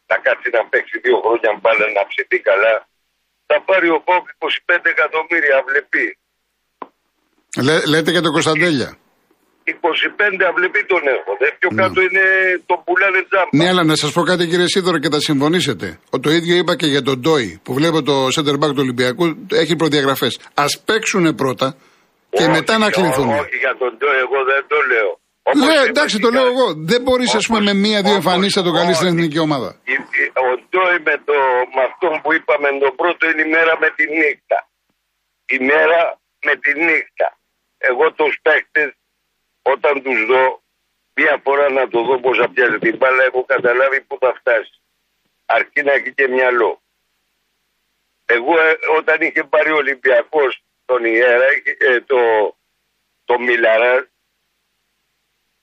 να 0.06 0.16
κάτσει 0.16 0.48
να 0.50 0.64
παίξει 0.70 0.98
δύο 0.98 1.20
χρόνια 1.24 1.58
μπάλα 1.60 1.86
να 1.98 2.06
ψηθεί 2.06 2.38
καλά, 2.38 2.88
θα 3.46 3.60
πάρει 3.60 3.88
ο 3.88 4.00
Πόκ 4.00 4.28
25 4.38 4.78
εκατομμύρια 4.82 5.56
αυλεπή. 5.58 6.18
Λέ, 7.62 7.86
λέτε 7.86 8.10
για 8.10 8.22
τον 8.22 8.32
Κωνσταντέλια. 8.32 8.98
25 9.70 10.44
αυλεπή 10.50 10.82
τον 10.92 11.02
έρχονται. 11.16 11.46
Πιο 11.58 11.68
ναι. 11.72 11.82
κάτω 11.82 11.98
είναι 12.06 12.24
το 12.70 12.74
πουλάνε 12.84 13.20
τζάμπα. 13.28 13.52
Ναι, 13.58 13.66
αλλά 13.70 13.84
να 13.90 13.96
σας 14.02 14.10
πω 14.12 14.22
κάτι 14.30 14.44
κύριε 14.50 14.68
Σίδωρο 14.72 14.98
και 14.98 15.10
θα 15.14 15.20
συμφωνήσετε. 15.20 15.86
Το 16.24 16.30
ίδιο 16.30 16.54
είπα 16.56 16.76
και 16.76 16.86
για 16.86 17.02
τον 17.02 17.16
Ντόι 17.20 17.60
που 17.64 17.72
βλέπω 17.78 18.02
το 18.02 18.14
center 18.36 18.56
back 18.62 18.70
του 18.74 18.82
Ολυμπιακού 18.86 19.24
έχει 19.52 19.76
προδιαγραφές. 19.76 20.32
Α 20.54 20.66
παίξουν 20.84 21.34
πρώτα 21.34 21.76
και 22.30 22.42
όχι, 22.42 22.50
μετά 22.50 22.78
να 22.78 22.90
κληθούν. 22.90 23.28
Όχι, 23.28 23.56
για 23.64 23.74
τον 23.78 23.90
Ντόι, 23.98 24.18
εγώ 24.26 24.38
δεν 24.50 24.62
το 24.72 24.78
λέω. 24.92 25.10
Ναι, 25.66 25.76
εντάξει, 25.88 26.18
το 26.18 26.30
λέω 26.30 26.46
εγώ. 26.46 26.66
Δεν 26.90 27.00
μπορείς, 27.02 27.34
ας 27.34 27.46
πούμε, 27.46 27.60
με 27.60 27.74
μία-δύο 27.74 28.14
εμφανίσεις 28.14 28.56
να 28.56 28.62
το 28.62 28.72
καλεί 28.78 28.94
στην 28.94 29.08
εθνική 29.12 29.38
ομάδα. 29.38 29.70
Ο 30.46 30.48
Ντόι 30.68 30.98
με, 31.08 31.14
το, 31.28 31.36
με 31.74 31.82
αυτό 31.90 32.06
που 32.22 32.32
είπαμε 32.36 32.68
τον 32.84 32.92
πρώτο 33.00 33.22
είναι 33.30 33.42
η 33.46 33.50
μέρα 33.56 33.72
με 33.82 33.88
τη 33.96 34.04
νύχτα. 34.18 34.58
Η 35.56 35.58
μέρα 35.70 36.00
με 36.46 36.54
τη 36.62 36.70
νύχτα. 36.86 37.28
Εγώ 37.78 38.12
τους 38.12 38.34
παίχτε, 38.42 38.82
όταν 39.72 40.02
τους 40.02 40.26
δω, 40.26 40.62
μία 41.14 41.40
φορά 41.42 41.70
να 41.70 41.88
το 41.88 42.02
δω 42.02 42.18
πώς 42.20 42.38
θα 42.38 42.50
πιάσει 42.50 42.78
την 42.78 42.96
μπάλα, 42.96 43.24
έχω 43.24 43.44
καταλάβει 43.44 44.00
πού 44.00 44.18
θα 44.20 44.34
φτάσει. 44.34 44.80
Αρκεί 45.46 45.82
να 45.82 45.92
έχει 45.92 46.12
και 46.14 46.28
μυαλό. 46.28 46.82
Εγώ 48.24 48.60
ε, 48.60 48.76
όταν 48.96 49.20
είχε 49.20 49.44
πάρει 49.44 49.70
ο 49.70 49.76
Ολυμπιακός 49.76 50.62
τον 50.84 51.04
Ιέρα, 51.04 51.46
ε, 51.78 52.00
το, 52.00 52.18
το 53.24 53.38
Μιλαρά, 53.38 54.08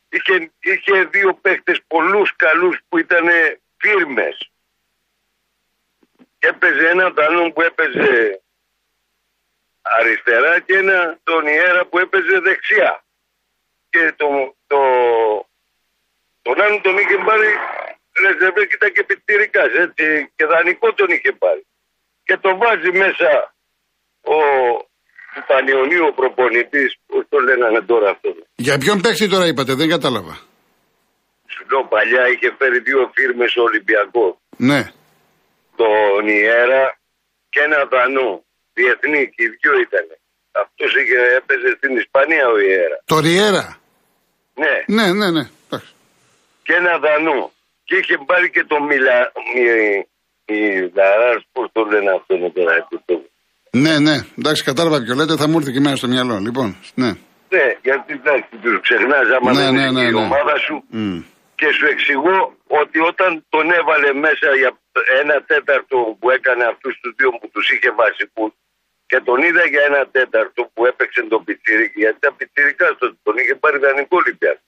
είχε, 0.10 0.52
είχε 0.60 1.04
δύο 1.04 1.34
παίχτες 1.34 1.82
πολλούς 1.88 2.36
καλούς 2.36 2.80
που 2.90 2.98
ήταν 2.98 3.28
φίρμες. 3.78 4.50
Έπαιζε 6.40 6.88
ένα 6.90 7.14
τανόν 7.14 7.54
που 7.54 7.62
έπαιζε 7.62 8.42
αριστερά 9.82 10.60
και 10.60 10.78
ένα 10.78 11.20
τον 11.24 11.48
Ιέρα 11.48 11.86
που 11.86 12.00
έπαιζε 12.00 12.40
δεξιά. 12.40 13.05
Και 13.96 14.14
το, 14.22 14.28
το, 14.72 14.80
τον 16.46 16.56
άλλο 16.64 16.78
τον 16.86 16.96
είχε 17.02 17.18
πάρει 17.28 17.50
Ρεζεβέ 18.24 18.64
και 18.70 18.78
ήταν 18.80 18.92
και 18.96 19.04
πιτσιρικάς 19.10 19.72
έτσι 19.86 20.06
και 20.36 20.46
δανεικό 20.52 20.88
τον 21.00 21.10
είχε 21.16 21.32
πάρει. 21.44 21.64
Και 22.28 22.36
το 22.44 22.50
βάζει 22.62 22.92
μέσα 23.04 23.30
ο, 24.36 24.38
του 25.34 25.44
Πανιωνίου 25.50 26.06
ο 26.10 26.14
προπονητής, 26.20 26.90
πώς 27.08 27.24
το 27.32 27.38
λέγανε 27.48 27.82
τώρα 27.92 28.08
αυτό. 28.14 28.30
Για 28.66 28.78
ποιον 28.82 29.02
παίχτη 29.02 29.28
τώρα 29.34 29.48
είπατε, 29.48 29.74
δεν 29.80 29.90
κατάλαβα. 29.96 30.36
Σου 31.54 31.64
λέω 31.70 31.84
παλιά 31.94 32.24
είχε 32.32 32.50
φέρει 32.58 32.80
δύο 32.88 33.02
φίρμες 33.16 33.52
στο 33.52 33.62
Ολυμπιακό. 33.70 34.26
Ναι. 34.70 34.82
Τον 35.80 36.28
Ιέρα 36.28 36.84
και 37.50 37.60
ένα 37.68 37.80
Δανό. 37.92 38.32
Διεθνή 38.78 39.24
και 39.34 39.44
οι 39.44 39.50
δυο 39.60 39.74
ήταν. 39.86 40.06
Αυτός 40.52 40.92
έπαιζε 41.38 41.70
στην 41.78 41.98
Ισπανία 41.98 42.46
ο 42.56 42.58
Ιέρα. 42.60 42.98
Το 43.06 43.20
Ριέρα. 43.20 43.66
Ναι. 44.62 44.74
Ναι, 44.98 45.06
ναι, 45.20 45.28
ναι. 45.32 45.44
Και 46.66 46.74
ένα 46.82 46.94
Δανό. 47.04 47.52
Και 47.88 47.96
είχε 47.96 48.18
πάρει 48.26 48.50
και 48.50 48.64
το 48.72 48.78
Μιλα... 48.90 49.32
Μι... 49.54 49.66
πώς 51.52 51.68
το 51.72 51.82
λένε 51.92 52.12
αυτό 52.18 52.34
τώρα. 52.56 52.74
Ναι, 53.84 54.00
ναι. 54.00 54.16
Εντάξει, 54.40 54.64
κατάλαβα 54.64 54.98
ποιο 55.04 55.16
λέτε, 55.16 55.36
θα 55.42 55.48
μου 55.48 55.58
έρθει 55.58 55.72
και 55.72 55.82
εμένα 55.84 55.96
στο 55.96 56.08
μυαλό. 56.08 56.38
Λοιπόν, 56.48 56.68
ναι. 57.02 57.12
Ναι, 57.56 57.66
γιατί 57.88 58.14
εντάξει, 58.20 58.50
τους 58.64 58.76
ξεχνάς 58.86 59.28
άμα 59.36 59.52
ναι, 59.52 59.62
δεν 59.62 59.74
ναι, 59.74 59.86
ναι, 59.96 60.06
η 60.12 60.12
ναι. 60.12 60.24
ομάδα 60.26 60.56
σου. 60.66 60.76
Mm. 61.00 61.20
Και 61.60 61.68
σου 61.78 61.86
εξηγώ 61.94 62.38
ότι 62.82 62.98
όταν 63.12 63.30
τον 63.54 63.66
έβαλε 63.80 64.10
μέσα 64.26 64.48
για 64.62 64.72
ένα 65.22 65.36
τέταρτο 65.52 65.98
που 66.20 66.28
έκανε 66.38 66.64
αυτούς 66.72 66.94
τους 67.02 67.14
δύο 67.18 67.30
που 67.40 67.48
τους 67.54 67.66
είχε 67.74 67.90
βασικούς 68.02 68.52
και 69.08 69.20
τον 69.20 69.44
είδα 69.44 69.66
για 69.66 69.84
ένα 69.84 70.08
τέταρτο 70.08 70.72
που 70.74 70.86
έπαιξε 70.86 71.22
τον 71.22 71.44
Πιτσίρικ, 71.44 71.98
γιατί 71.98 72.20
τα 72.20 72.34
Πιτσίρικα 72.34 72.98
τον 73.24 73.38
είχε 73.38 73.56
πάρει 73.56 73.78
δανεικό 73.78 74.18
Ολυμπιακό. 74.18 74.62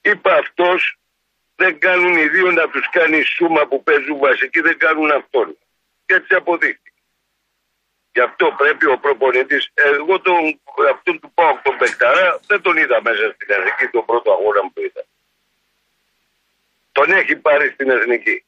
Είπα 0.00 0.34
αυτός 0.34 0.98
δεν 1.56 1.78
κάνουν 1.78 2.16
οι 2.16 2.28
δύο 2.28 2.50
να 2.50 2.68
τους 2.68 2.88
κάνει 2.90 3.22
σούμα 3.22 3.66
που 3.66 3.82
παίζουν 3.82 4.18
βασικοί, 4.18 4.60
δεν 4.60 4.78
κάνουν 4.78 5.10
αυτόν. 5.10 5.58
Και 6.06 6.14
έτσι 6.14 6.34
αποδείχθηκε. 6.34 6.90
Γι' 8.12 8.20
αυτό 8.20 8.54
πρέπει 8.56 8.86
ο 8.86 8.98
προπονητής, 8.98 9.70
εγώ 9.74 10.20
τον, 10.20 10.60
αυτόν 10.92 11.20
του 11.20 11.32
πάω 11.34 11.60
τον 11.62 11.76
Πεκταρά, 11.76 12.40
δεν 12.46 12.62
τον 12.62 12.76
είδα 12.76 13.02
μέσα 13.02 13.32
στην 13.34 13.50
εθνική 13.50 13.88
τον 13.88 14.04
πρώτο 14.04 14.32
αγώνα 14.32 14.60
που 14.60 14.80
είδα. 14.80 15.04
Τον 16.92 17.10
έχει 17.10 17.36
πάρει 17.36 17.70
στην 17.70 17.90
εθνική. 17.90 18.44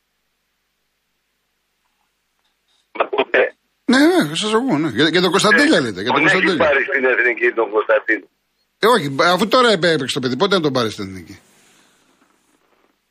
Ναι, 3.91 3.99
ναι, 4.11 4.35
σας 4.43 4.53
ακούω. 4.59 4.79
Ναι. 4.79 4.89
Για, 4.97 5.09
για 5.15 5.21
τον 5.21 5.31
Κωνσταντέλια 5.31 5.79
ε, 5.81 5.81
λέτε. 5.81 6.01
Για 6.03 6.13
τον, 6.13 6.23
τον 6.27 6.49
έχει 6.49 6.57
πάρει 6.57 6.83
στην 6.91 7.05
εθνική 7.13 7.49
τον 7.61 7.69
Κωνσταντίνο. 7.75 8.27
Ε, 8.85 8.87
όχι, 8.95 9.07
αφού 9.35 9.49
τώρα 9.49 9.69
έπαιξε 9.77 10.15
το 10.15 10.21
παιδί, 10.21 10.37
πότε 10.37 10.55
να 10.55 10.63
τον 10.67 10.73
πάρει 10.73 10.91
στην 10.91 11.05
εθνική; 11.09 11.37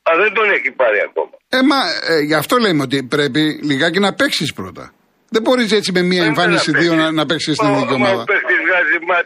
Α, 0.09 0.11
δεν 0.21 0.33
τον 0.33 0.45
έχει 0.55 0.71
πάρει 0.81 0.99
ακόμα. 1.07 1.33
Ε, 1.49 1.61
μα 1.61 1.79
ε, 2.13 2.19
γι' 2.29 2.33
αυτό 2.33 2.57
λέμε 2.57 2.81
ότι 2.81 3.03
πρέπει 3.03 3.59
λιγάκι 3.63 3.99
να 3.99 4.13
παίξεις 4.13 4.53
πρώτα. 4.53 4.91
Δεν 5.29 5.41
μπορείς 5.41 5.71
έτσι 5.71 5.91
με 5.91 6.01
μία 6.01 6.23
εμφάνιση 6.25 6.71
δύο 6.71 6.95
να, 6.95 7.11
να 7.11 7.25
παίξεις 7.25 7.55
στην 7.55 7.67
εθνική 7.67 7.93
ομάδα. 7.93 8.23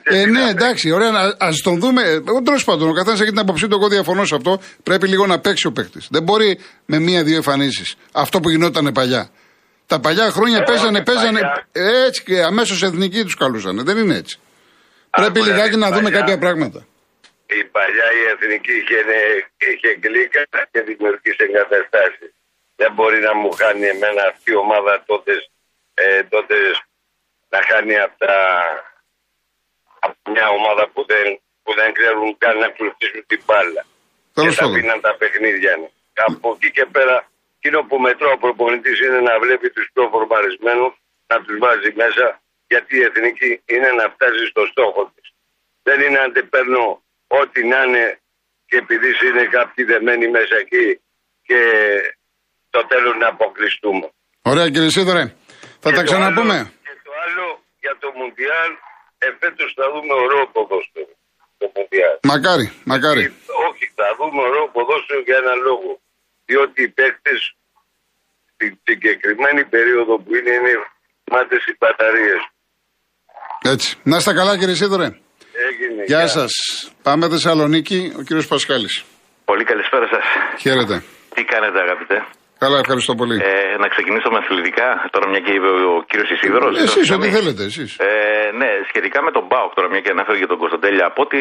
Ε, 0.03 0.25
ναι, 0.25 0.49
εντάξει, 0.49 0.91
ωραία. 0.91 1.09
Α 1.37 1.49
τον 1.63 1.79
δούμε. 1.79 2.01
Εγώ 2.01 2.41
τέλος 2.43 2.63
πάντων, 2.63 2.89
ο 2.89 2.93
καθένας 2.93 3.21
έχει 3.21 3.29
την 3.29 3.39
άποψή 3.39 3.67
του. 3.67 3.75
Εγώ 3.75 3.87
διαφωνώ 3.87 4.25
σε 4.25 4.35
αυτό. 4.35 4.59
Πρέπει 4.83 5.07
λίγο 5.07 5.25
να 5.27 5.39
παίξει 5.39 5.67
ο 5.67 5.71
παίκτης. 5.71 6.07
Δεν 6.09 6.23
μπορεί 6.23 6.59
με 6.85 6.99
μία-δύο 6.99 7.35
εμφανίσεις. 7.35 7.95
Αυτό 8.11 8.39
που 8.39 8.49
γινόταν 8.49 8.91
παλιά. 8.93 9.29
Τα 9.91 9.99
παλιά 9.99 10.27
χρόνια 10.31 10.57
ε, 10.57 10.63
παίζανε, 10.69 11.03
παίζανε. 11.03 11.41
Έτσι 12.07 12.23
και 12.23 12.35
αμέσως 12.51 12.83
εθνικοί 12.83 13.21
τους 13.23 13.35
καλούσαν. 13.35 13.75
Δεν 13.83 13.97
είναι 13.97 14.15
έτσι. 14.15 14.35
Πρέπει 15.09 15.39
λιγάκι 15.41 15.77
να 15.77 15.91
δούμε 15.91 16.09
κάποια 16.09 16.37
πράγματα 16.37 16.85
η 17.59 17.63
παλιά 17.75 18.07
η 18.19 18.23
εθνική 18.33 18.73
είχε, 18.79 18.99
είχε 19.69 19.89
γλύκα 20.03 20.43
και 20.71 20.81
δημιουργήσει 20.89 21.43
εγκαταστάσεις. 21.47 22.31
Δεν 22.75 22.91
μπορεί 22.95 23.19
να 23.27 23.33
μου 23.39 23.51
χάνει 23.59 23.85
εμένα 23.95 24.21
αυτή 24.31 24.51
η 24.51 24.55
ομάδα 24.65 24.93
τότε, 25.05 25.33
ε, 25.93 26.23
τότε 26.33 26.55
να 27.53 27.59
χάνει 27.69 27.95
από, 28.07 28.25
από 30.05 30.17
μια 30.33 30.47
ομάδα 30.59 30.83
που 30.93 31.01
δεν, 31.11 31.27
που 31.63 31.71
δεν 31.79 31.89
ξέρουν 31.97 32.37
καν 32.43 32.55
να 32.63 32.69
κλουστίσουν 32.75 33.23
την 33.31 33.41
μπάλα. 33.45 33.83
και 34.33 34.55
τα 34.61 34.65
πίναν 34.73 35.01
τα 35.07 35.13
παιχνίδια. 35.19 35.73
Από 36.13 36.47
εκεί 36.55 36.69
και 36.71 36.85
πέρα, 36.95 37.15
εκείνο 37.63 37.79
που 37.89 37.97
μετρώ 38.07 38.29
ο 38.37 38.39
προπονητής 38.45 38.97
είναι 39.05 39.19
να 39.29 39.33
βλέπει 39.43 39.67
τους 39.75 39.87
πιο 39.93 40.03
φορμαρισμένους, 40.13 40.93
να 41.31 41.35
τους 41.43 41.55
βάζει 41.63 41.91
μέσα, 42.03 42.25
γιατί 42.71 42.93
η 43.01 43.03
εθνική 43.09 43.51
είναι 43.73 43.89
να 43.99 44.05
φτάσει 44.13 44.43
στο 44.51 44.63
στόχο 44.71 45.01
της. 45.13 45.27
Δεν 45.87 45.97
είναι 46.05 46.19
αν 46.25 46.31
παίρνω 46.53 46.83
ό,τι 47.39 47.59
να 47.71 47.79
είναι 47.85 48.05
και 48.67 48.77
επειδή 48.83 49.09
είναι 49.27 49.43
κάποιοι 49.57 49.83
δεμένοι 49.91 50.25
μέσα 50.37 50.55
εκεί 50.63 50.85
και 51.47 51.61
το 52.73 52.81
τέλος 52.91 53.15
να 53.21 53.27
αποκλειστούμε. 53.33 54.05
Ωραία 54.51 54.67
κύριε 54.73 54.91
Σίδωρε. 54.95 55.25
Θα 55.83 55.89
τα 55.97 56.01
ξαναπούμε. 56.07 56.57
και 56.87 56.95
το 57.07 57.11
άλλο 57.25 57.47
για 57.83 57.93
το 58.01 58.07
Μουντιάλ, 58.17 58.71
εφέτος 59.27 59.69
θα 59.77 59.85
δούμε 59.93 60.13
ωραίο 60.25 60.43
ποδόσφαιρο. 60.53 61.13
Το 61.59 61.65
Μουντιάλ. 61.75 62.15
Μακάρι, 62.31 62.67
μακάρι. 62.91 63.23
Όχι, 63.67 63.85
θα 63.99 64.07
δούμε 64.17 64.39
ωραίο 64.49 64.65
ποδόσφαιρο 64.75 65.21
για 65.27 65.37
έναν 65.43 65.57
λόγο. 65.69 65.91
Διότι 66.51 66.79
οι 66.83 66.89
παίχτες 66.99 67.39
στην 68.53 68.71
συγκεκριμένη 68.87 69.61
περίοδο 69.73 70.13
που 70.23 70.31
είναι, 70.37 70.51
είναι 70.57 70.73
μάτες 71.31 71.61
οι 71.69 71.73
μπαταρίες. 71.79 72.41
Έτσι. 73.73 73.89
Να 74.03 74.15
είστε 74.17 74.33
καλά 74.33 74.57
κύριε 74.57 74.75
Σίδωρε. 74.75 75.09
Έγινε. 75.67 76.03
Γεια 76.11 76.27
σας. 76.27 76.51
Πάμε 77.03 77.29
Θεσσαλονίκη, 77.29 77.99
ο 78.19 78.21
κύριος 78.27 78.47
Πασχάλη. 78.47 78.89
Πολύ 79.45 79.63
καλησπέρα 79.63 80.07
σας. 80.13 80.25
Χαίρετε. 80.63 80.95
Τι 81.35 81.43
κάνετε, 81.43 81.77
αγαπητέ; 81.85 82.17
Καλά, 82.63 82.77
ευχαριστώ 82.85 83.13
πολύ. 83.21 83.35
Ε, 83.35 83.77
να 83.83 83.87
ξεκινήσω 83.95 84.29
με 84.33 84.39
αθλητικά, 84.43 84.87
τώρα 85.13 85.25
μια 85.31 85.41
και 85.45 85.53
είπε 85.57 85.69
ο 85.95 86.03
κύριος 86.09 86.29
Ισίδωρος. 86.35 86.71
Εσείς, 86.85 87.11
ό,τι 87.15 87.27
θέλετε, 87.35 87.63
εσείς. 87.69 87.89
Ε, 87.99 88.11
ναι, 88.61 88.71
σχετικά 88.89 89.19
με 89.25 89.31
τον 89.35 89.43
Μπάουκ, 89.49 89.71
τώρα 89.77 89.87
μια 89.91 90.01
και 90.03 90.11
αναφέρει 90.15 90.37
για 90.43 90.51
τον 90.53 90.59
Κωνσταντέλια, 90.63 91.05
από 91.11 91.19
ό,τι 91.25 91.39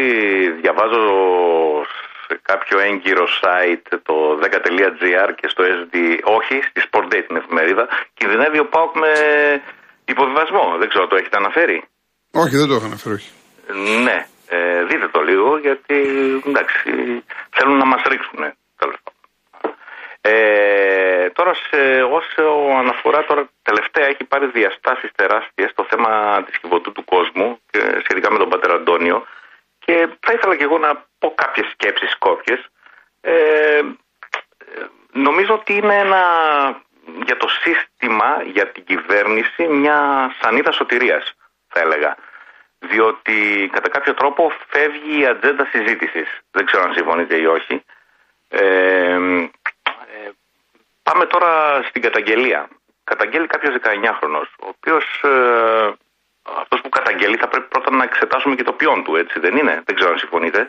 διαβάζω 0.63 1.03
σε 1.97 2.10
κάποιο 2.51 2.79
έγκυρο 2.79 3.27
site, 3.41 3.89
το 4.03 4.15
10.gr 4.43 5.31
και 5.41 5.49
στο 5.49 5.63
SD, 5.65 5.97
όχι, 6.39 6.57
στη 6.69 6.81
Sport 6.87 7.07
Day 7.13 7.23
την 7.27 7.37
εφημερίδα, 7.37 7.89
κινδυνεύει 8.15 8.59
ο 8.59 8.67
Πάουκ 8.67 8.93
με 8.97 9.13
υποβιβασμό. 10.05 10.65
Δεν 10.79 10.89
ξέρω, 10.89 11.07
το 11.07 11.17
έχετε 11.17 11.37
αναφέρει; 11.37 11.79
Όχι, 12.33 12.57
δεν 12.57 12.69
το 12.69 12.75
έχω 12.75 12.85
αναφέρει, 12.85 13.15
όχι. 13.15 13.31
Ναι, 14.07 14.27
ε, 14.49 14.85
δείτε 14.85 15.09
το 15.09 15.21
λίγο 15.21 15.59
γιατί 15.59 15.99
εντάξει, 16.47 16.89
θέλουν 17.57 17.77
να 17.77 17.87
μας 17.87 18.03
ρίξουν. 18.11 18.41
Ε, 20.23 21.31
τώρα 21.31 21.55
σε, 21.55 21.81
όσο 22.19 22.43
αναφορά 22.79 23.25
τώρα 23.25 23.49
τελευταία 23.63 24.07
έχει 24.07 24.25
πάρει 24.25 24.47
διαστάσεις 24.47 25.11
τεράστιες 25.15 25.71
το 25.75 25.87
θέμα 25.91 26.43
της 26.47 26.59
κυβωτού 26.59 26.93
του 26.93 27.05
κόσμου 27.05 27.61
και 27.71 27.81
σχετικά 28.05 28.33
με 28.33 28.39
τον 28.39 28.49
Πατέρα 28.49 28.75
Αντώνιο 28.75 29.27
και 29.91 30.09
θα 30.21 30.33
ήθελα 30.33 30.57
και 30.57 30.65
εγώ 30.65 30.79
να 30.79 31.05
πω 31.19 31.35
κάποιες 31.35 31.67
σκέψεις 31.73 32.19
κόπιες. 32.19 32.71
Ε, 33.21 33.81
νομίζω 35.13 35.55
ότι 35.55 35.75
είναι 35.75 35.99
ένα 35.99 36.23
για 37.25 37.37
το 37.37 37.49
σύστημα, 37.49 38.43
για 38.43 38.67
την 38.67 38.85
κυβέρνηση 38.85 39.63
μια 39.67 40.31
σανίδα 40.41 40.73
σωτηρίας 40.73 41.35
θα 41.69 41.81
έλεγα 41.81 42.17
διότι 42.79 43.71
κατά 43.73 43.89
κάποιο 43.89 44.15
τρόπο 44.15 44.53
φεύγει 44.69 45.21
η 45.21 45.27
ατζέντα 45.27 45.69
συζήτησης. 45.73 46.41
Δεν 46.51 46.65
ξέρω 46.65 46.83
αν 46.83 46.93
συμφωνείτε 46.95 47.37
ή 47.37 47.45
όχι. 47.47 47.85
Ε, 48.49 49.15
ε, 49.15 50.31
πάμε 51.03 51.27
τώρα 51.27 51.83
στην 51.83 52.03
καταγγελία. 52.03 52.69
Καταγγέλει 53.05 53.47
κάποιος 53.47 53.75
19χρονο, 53.75 54.43
ο 54.63 54.67
οποίος 54.69 55.23
ε, 55.25 55.93
αυτός 56.63 56.79
που 56.83 56.89
καταγγέλει 56.89 57.37
θα 57.43 57.49
πρέπει 57.49 57.69
πρώτα 57.75 57.91
να 57.97 58.05
εξετάσουμε 58.05 58.55
και 58.59 58.63
το 58.63 58.73
ποιόν 58.73 58.99
του, 59.05 59.17
έτσι 59.23 59.37
δεν 59.45 59.57
είναι; 59.57 59.75
Δεν 59.87 59.95
ξέρω 59.97 60.11
αν 60.15 60.19
συμφωνείτε. 60.19 60.61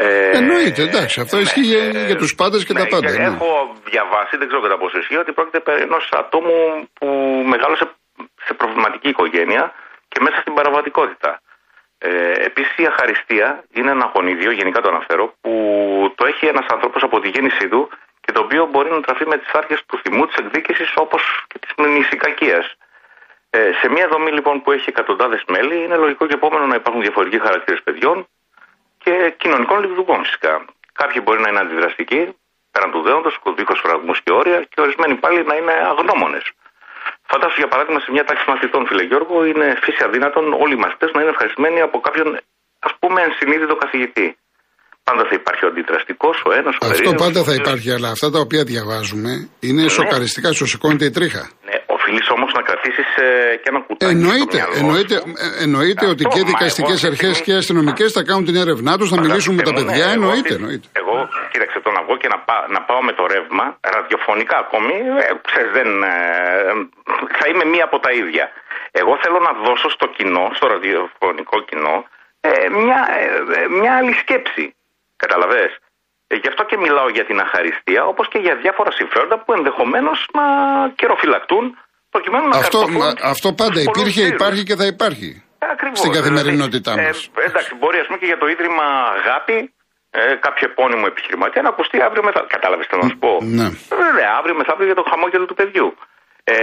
Ε, 0.00 0.30
Εννοείται, 0.40 0.82
εντάξει, 0.82 1.20
αυτό 1.20 1.36
ναι, 1.36 1.42
ισχύει 1.42 1.66
για, 1.72 1.82
ε, 1.84 2.06
για 2.10 2.16
τους 2.16 2.34
πάντες 2.34 2.64
και 2.64 2.72
ναι, 2.72 2.80
τα 2.80 2.86
πάντα. 2.86 3.10
Ναι. 3.10 3.24
Έχω 3.24 3.50
διαβάσει, 3.90 4.36
δεν 4.40 4.46
ξέρω 4.48 4.62
κατά 4.66 4.78
πόσο 4.78 4.98
ισχύει, 4.98 5.16
ότι 5.16 5.32
πρόκειται 5.32 5.60
περί 5.60 5.82
ενός 5.82 6.04
ατόμου 6.20 6.58
που 6.96 7.06
μεγάλωσε 7.52 7.84
σε 8.46 8.52
προβληματική 8.54 9.08
οικογένεια 9.08 9.72
και 10.08 10.18
μέσα 10.24 10.36
στην 10.40 10.54
παραβατικότητα. 10.54 11.30
Ε, 11.98 12.32
Επίσης, 12.48 12.74
η 12.76 12.86
αχαριστία 12.92 13.64
είναι 13.76 13.90
ένα 13.90 14.10
γονίδιο, 14.14 14.50
γενικά 14.50 14.80
το 14.80 14.88
αναφέρω, 14.88 15.34
που 15.40 15.52
το 16.16 16.26
έχει 16.26 16.46
ένας 16.46 16.66
άνθρωπος 16.74 17.02
από 17.02 17.20
τη 17.20 17.28
γέννησή 17.28 17.68
του 17.68 17.90
και 18.20 18.32
το 18.32 18.40
οποίο 18.40 18.62
μπορεί 18.72 18.90
να 18.90 19.00
τραφεί 19.00 19.26
με 19.26 19.36
τις 19.38 19.50
άρχες 19.52 19.80
του 19.86 19.98
θυμού, 20.02 20.26
της 20.26 20.36
εκδίκησης 20.42 20.90
όπως 21.04 21.22
και 21.50 21.58
της 21.62 21.70
μνησικακία. 21.76 22.60
Ε, 23.50 23.60
σε 23.80 23.86
μια 23.94 24.06
δομή 24.12 24.30
λοιπόν 24.38 24.62
που 24.62 24.72
έχει 24.76 24.88
εκατοντάδες 24.94 25.42
μέλη, 25.52 25.76
είναι 25.84 25.96
λογικό 26.04 26.26
και 26.26 26.34
επόμενο 26.40 26.64
να 26.66 26.76
υπάρχουν 26.80 27.00
διαφορετικοί 27.06 27.40
χαρακτήρες 27.46 27.80
παιδιών 27.86 28.16
και 29.04 29.14
κοινωνικών 29.40 29.76
λειτουργών 29.82 30.20
φυσικά. 30.24 30.54
Κάποιοι 31.00 31.18
μπορεί 31.24 31.40
να 31.44 31.48
είναι 31.50 31.62
αντιδραστικοί, 31.64 32.20
πέραν 32.72 32.90
του 32.94 33.02
δέοντος, 33.06 33.34
δίχω 33.58 33.74
φραγμούς 33.84 34.18
και 34.24 34.32
όρια, 34.40 34.58
και 34.70 34.80
ορισμένοι 34.84 35.14
πάλι 35.24 35.38
να 35.50 35.54
είναι 35.58 35.74
αγνώμονες. 35.92 36.44
Φαντάσου 37.30 37.58
για 37.62 37.70
παράδειγμα 37.72 38.00
σε 38.04 38.10
μια 38.14 38.24
τάξη 38.28 38.44
μαθητών, 38.50 38.82
φίλε 38.88 39.04
Γιώργο, 39.10 39.36
είναι 39.50 39.66
φύση 39.84 40.02
αδύνατον 40.06 40.44
όλοι 40.62 40.74
οι 40.76 40.82
μαθητές 40.84 41.10
να 41.14 41.20
είναι 41.20 41.32
ευχαριστημένοι 41.34 41.80
από 41.88 41.96
κάποιον 42.06 42.28
ας 42.88 42.92
πούμε 43.00 43.18
ενσυνείδητο 43.26 43.74
καθηγητή. 43.84 44.26
Πάντα 45.08 45.22
θα 45.28 45.34
υπάρχει 45.40 45.62
ο 45.66 45.68
αντιδραστικός, 45.72 46.36
ο 46.48 46.50
ένας, 46.58 46.74
ο 46.80 46.86
Αυτό 46.86 47.10
πάντα 47.24 47.40
θα 47.48 47.54
υπάρχει, 47.60 47.90
αλλά 47.96 48.08
αυτά 48.16 48.28
τα 48.34 48.40
οποία 48.46 48.62
διαβάζουμε 48.72 49.32
είναι 49.60 49.82
ναι. 49.82 49.88
σοκαριστικά, 49.88 50.52
σου 50.52 50.66
σηκώνεται 50.66 51.04
η 51.04 51.10
τρίχα. 51.10 51.44
Ναι, 51.68 51.77
οφείλεις 52.08 52.30
όμως 52.36 52.50
να 52.52 52.62
κρατήσεις 52.68 53.08
ε, 53.16 53.56
και 53.62 53.68
ένα 53.72 53.80
κουτάκι. 53.86 54.12
Εννοείται, 54.14 54.58
εννοείται, 54.80 55.16
εννοείται 55.64 56.04
ότι 56.14 56.24
και 56.34 56.40
δικαστικές 56.52 57.04
αρχές 57.04 57.34
και 57.44 57.52
αστυνομικές 57.62 58.12
θα 58.12 58.22
κάνουν 58.28 58.44
την 58.44 58.56
έρευνά 58.64 58.92
τους, 58.98 59.10
να 59.10 59.20
μιλήσουν 59.20 59.54
με 59.54 59.62
τα 59.62 59.72
παιδιά. 59.72 60.06
Ναι, 60.06 60.12
εννοείται, 60.12 60.54
εννοείται. 60.58 60.88
Εγώ, 60.92 61.16
κοίταξε, 61.52 61.78
το 61.80 61.90
να 61.96 62.00
βγω 62.04 62.16
και 62.22 62.28
να, 62.34 62.38
πά, 62.48 62.56
να 62.74 62.80
πάω 62.88 63.02
με 63.08 63.12
το 63.18 63.24
ρεύμα, 63.32 63.64
ραδιοφωνικά 63.94 64.56
ακόμη, 64.64 64.96
ε, 65.26 65.32
ξέρεις, 65.48 65.70
δεν, 65.78 65.88
ε, 66.02 66.16
θα 67.38 67.44
είμαι 67.48 67.64
μία 67.72 67.84
από 67.88 67.98
τα 68.04 68.10
ίδια. 68.22 68.44
Εγώ 69.00 69.12
θέλω 69.22 69.38
να 69.48 69.52
δώσω 69.64 69.88
στο 69.96 70.06
κοινό, 70.16 70.44
στο 70.56 70.66
ραδιοφωνικό 70.72 71.56
κοινό, 71.68 71.96
ε, 72.40 72.50
μια, 72.84 73.00
ε, 73.56 73.68
μια 73.80 73.92
άλλη 73.98 74.12
σκέψη. 74.22 74.64
Καταλαβες; 75.22 75.72
Ε, 76.30 76.36
γι' 76.42 76.48
αυτό 76.48 76.62
και 76.64 76.76
μιλάω 76.84 77.08
για 77.16 77.24
την 77.24 77.40
αχαριστία, 77.40 78.02
όπως 78.12 78.28
και 78.28 78.38
για 78.38 78.54
διάφορα 78.62 78.90
συμφέροντα 78.90 79.36
που 79.38 79.52
ενδεχομένως 79.52 80.18
να 80.32 80.44
καιροφυλακτούν 80.98 81.64
προκειμένου 82.18 82.46
να 82.48 82.56
αυτό, 82.62 82.80
αυτό 83.32 83.48
πάντα 83.62 83.80
υπήρχε, 83.88 84.22
υπάρχει 84.34 84.62
και 84.68 84.76
θα 84.80 84.86
υπάρχει. 84.94 85.30
Ακριβώς, 85.74 85.98
στην 85.98 86.12
καθημερινότητά 86.18 86.92
δηλαδή, 86.92 87.08
μας. 87.08 87.30
Ε, 87.42 87.48
εντάξει, 87.50 87.72
μπορεί 87.80 87.98
ας 88.02 88.06
πούμε 88.08 88.18
και 88.22 88.28
για 88.32 88.38
το 88.42 88.46
Ίδρυμα 88.54 88.86
Αγάπη, 89.18 89.56
ε, 90.10 90.22
κάποιο 90.46 90.64
επώνυμο 90.70 91.04
επιχειρηματία 91.12 91.62
να 91.66 91.70
ακουστεί 91.74 91.96
αύριο 92.06 92.22
μετά. 92.28 92.40
Κατάλαβες 92.54 92.86
τι 92.86 92.94
να 93.00 93.06
σου 93.10 93.18
πω; 93.24 93.32
Ναι. 93.58 93.68
Βέβαια, 94.04 94.30
αύριο 94.38 94.54
μεθαύριο 94.60 94.86
για 94.90 94.98
το 95.00 95.04
χαμόγελο 95.10 95.46
του 95.50 95.58
παιδιού. 95.60 95.88
Ε, 96.44 96.56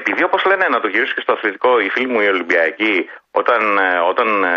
επειδή 0.00 0.22
όπως 0.28 0.40
λένε 0.50 0.64
να 0.74 0.80
το 0.82 0.88
γυρίσω 0.92 1.14
και 1.16 1.24
στο 1.26 1.32
αθλητικό, 1.32 1.70
οι 1.80 1.88
φίλοι 1.94 2.08
μου 2.12 2.20
οι 2.20 2.28
Ολυμπιακοί, 2.34 2.96
όταν, 3.40 3.62
ε, 3.78 3.98
όταν 4.12 4.28
ε, 4.44 4.56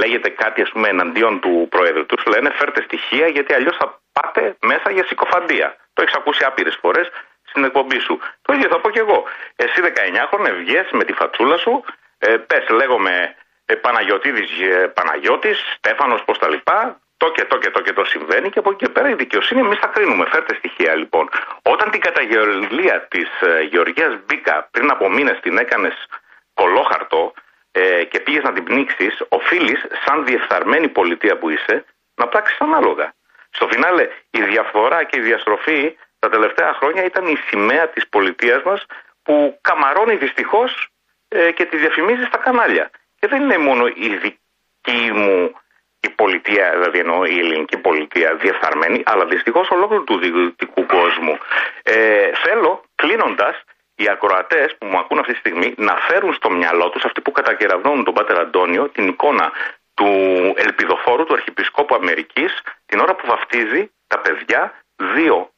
λέγεται 0.00 0.28
κάτι 0.42 0.60
ας 0.66 0.70
πούμε 0.72 0.88
εναντίον 0.94 1.40
του 1.40 1.52
Προέδρου 1.74 2.06
τους, 2.06 2.22
λένε 2.32 2.50
φέρτε 2.58 2.80
στοιχεία 2.88 3.26
γιατί 3.36 3.50
αλλιώς 3.54 3.76
θα 3.80 3.86
πάτε 4.16 4.42
μέσα 4.70 4.88
για 4.96 5.04
συκοφαντία. 5.10 5.68
Το 5.94 6.02
έχεις 6.02 6.14
ακούσει 6.20 6.42
άπειρες 6.48 6.76
φορές 6.82 7.06
στην 7.50 7.64
εκπομπή 7.64 7.98
σου. 7.98 8.20
Το 8.42 8.52
ίδιο 8.52 8.68
θα 8.68 8.80
πω 8.80 8.90
και 8.90 8.98
εγώ. 8.98 9.24
Εσύ 9.56 9.80
19χρονο 9.84 10.50
βγες 10.58 10.88
με 10.90 11.04
τη 11.04 11.12
φατσούλα 11.12 11.56
σου, 11.56 11.84
ε, 12.18 12.36
πες 12.36 12.68
λέγομαι 12.68 13.34
ε, 13.66 13.74
Παναγιώτης, 13.74 14.60
ε, 14.60 14.86
Παναγιώτης, 14.86 15.58
Στέφανος, 15.76 16.24
πώς 16.24 16.38
τα 16.38 16.48
λοιπά, 16.48 17.00
το 17.16 17.30
και 17.30 17.44
το 17.44 17.56
και 17.58 17.70
το 17.70 17.80
και 17.80 17.92
το 17.92 18.04
συμβαίνει 18.04 18.50
και 18.50 18.58
από 18.58 18.70
εκεί 18.70 18.84
και 18.84 18.92
πέρα 18.92 19.08
η 19.08 19.14
δικαιοσύνη 19.14 19.60
εμείς 19.60 19.78
θα 19.78 19.86
κρίνουμε. 19.86 20.24
Φέρτε 20.26 20.54
στοιχεία 20.54 20.94
λοιπόν. 20.94 21.28
Όταν 21.62 21.90
την 21.90 22.00
καταγγελία 22.00 23.06
της 23.10 23.28
ε, 23.40 23.62
Γεωργίας 23.62 24.12
Μπίκα 24.24 24.68
πριν 24.70 24.90
από 24.90 25.08
μήνες 25.10 25.40
την 25.40 25.58
έκανες 25.58 26.06
κολόχαρτο 26.54 27.32
ε, 27.72 28.04
και 28.04 28.20
πήγες 28.20 28.42
να 28.42 28.52
την 28.52 28.64
πνίξεις, 28.64 29.22
οφείλεις, 29.28 29.86
σαν 30.04 30.24
διεφθαρμένη 30.24 30.88
πολιτεία 30.88 31.38
που 31.38 31.50
είσαι, 31.50 31.84
να 32.14 32.28
πράξεις 32.28 32.60
ανάλογα. 32.60 33.14
Στο 33.50 33.68
φινάλε, 33.68 34.08
η 34.30 34.42
διαφθορά 34.42 35.04
και 35.04 35.18
η 35.18 35.22
διαστροφή 35.22 35.96
τα 36.20 36.28
τελευταία 36.28 36.72
χρόνια 36.72 37.04
ήταν 37.04 37.26
η 37.26 37.36
σημαία 37.48 37.88
της 37.88 38.08
πολιτείας 38.08 38.62
μας 38.62 38.86
που 39.22 39.58
καμαρώνει 39.60 40.16
δυστυχώς 40.16 40.88
ε, 41.28 41.50
και 41.52 41.64
τη 41.64 41.76
διαφημίζει 41.76 42.24
στα 42.24 42.38
κανάλια. 42.38 42.90
Και 43.18 43.26
δεν 43.26 43.42
είναι 43.42 43.58
μόνο 43.58 43.86
η 43.86 44.16
δική 44.16 45.12
μου 45.12 45.52
η 46.00 46.08
πολιτεία, 46.08 46.70
δηλαδή 46.70 46.98
εννοώ 46.98 47.24
η 47.24 47.38
ελληνική 47.38 47.76
πολιτεία 47.78 48.34
διεφθαρμένη, 48.34 49.02
αλλά 49.06 49.24
δυστυχώς 49.24 49.70
ολόκληρου 49.70 50.04
του 50.04 50.18
δυτικού 50.18 50.86
κόσμου. 50.86 51.38
Ε, 51.82 52.30
θέλω, 52.34 52.82
κλείνοντας, 52.94 53.62
οι 53.94 54.08
ακροατές 54.08 54.76
που 54.78 54.86
μου 54.86 54.98
ακούν 54.98 55.18
αυτή 55.18 55.32
τη 55.32 55.38
στιγμή 55.38 55.74
να 55.76 55.96
φέρουν 55.96 56.32
στο 56.34 56.50
μυαλό 56.50 56.90
τους, 56.90 57.04
αυτοί 57.04 57.20
που 57.20 57.32
κατακεραυνώνουν 57.32 58.04
τον 58.04 58.14
Πάτερ 58.14 58.38
Αντώνιο, 58.38 58.88
την 58.88 59.08
εικόνα 59.08 59.52
του 59.94 60.08
ελπιδοφόρου 60.56 61.24
του 61.24 61.34
Αρχιεπισκόπου 61.34 61.94
Αμερικής, 61.94 62.62
την 62.86 63.00
ώρα 63.00 63.14
που 63.14 63.26
βαφτίζει 63.26 63.90
τα 64.06 64.18
παιδιά 64.18 64.72
δύο 64.96 65.50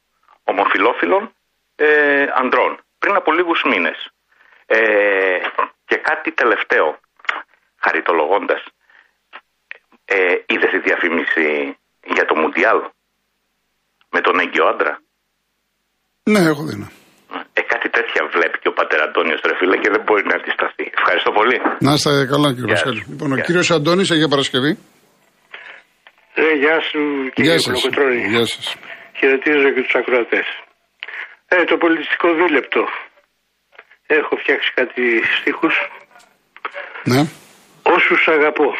ομοφιλόφιλων 0.43 1.23
ε, 1.75 2.25
ανδρών, 2.41 2.71
πριν 2.99 3.15
από 3.15 3.31
λίγους 3.31 3.61
μήνες. 3.71 3.99
Ε, 4.65 4.79
και 5.85 5.97
κάτι 6.09 6.31
τελευταίο, 6.31 6.99
χαριτολογώντας, 7.79 8.61
ε, 10.05 10.15
είδες 10.45 10.69
τη 10.69 10.79
διαφήμιση 10.79 11.77
για 12.15 12.25
το 12.25 12.35
Μουντιάλ 12.35 12.79
με 14.09 14.21
τον 14.21 14.39
έγκυο 14.39 14.65
άντρα; 14.65 14.93
Ναι, 16.23 16.39
έχω 16.39 16.63
δει. 16.63 16.75
Ναι. 16.77 16.87
Ε, 17.53 17.61
κάτι 17.61 17.89
τέτοια 17.89 18.21
βλέπει 18.35 18.57
και 18.59 18.67
ο 18.67 18.73
πατέρας 18.79 19.07
Αντώνιος 19.07 19.41
Τρεφίλα 19.41 19.77
και 19.77 19.89
δεν 19.93 20.01
μπορεί 20.05 20.23
να 20.31 20.35
αντισταθεί. 20.39 20.85
Ευχαριστώ 20.99 21.31
πολύ. 21.31 21.57
Να 21.79 21.93
είστε 21.93 22.25
καλά, 22.33 22.53
κύριε 22.53 22.73
Βασίλη. 22.73 23.05
Λοιπόν, 23.09 23.31
ο 23.31 23.37
κύριος 23.45 23.71
Αντώνης, 23.71 24.09
για 24.21 24.27
Παρασκευή. 24.27 24.77
Ε, 26.33 26.53
γεια 26.61 26.77
σου, 26.89 27.01
κύριε 27.33 27.55
Κολοκοτρώνη. 27.65 28.27
Γεια 28.33 28.45
σας. 28.45 28.75
Χαιρετίζω 29.15 29.69
και 29.69 29.81
τους 29.81 29.95
ακροατές. 29.95 30.45
Ε, 31.47 31.63
το 31.63 31.77
πολιτιστικό 31.77 32.33
δίλεπτο. 32.33 32.87
Έχω 34.05 34.35
φτιάξει 34.35 34.71
κάτι 34.73 35.21
στίχους. 35.39 35.87
Ναι. 37.03 37.21
Όσους 37.83 38.27
αγαπώ. 38.27 38.75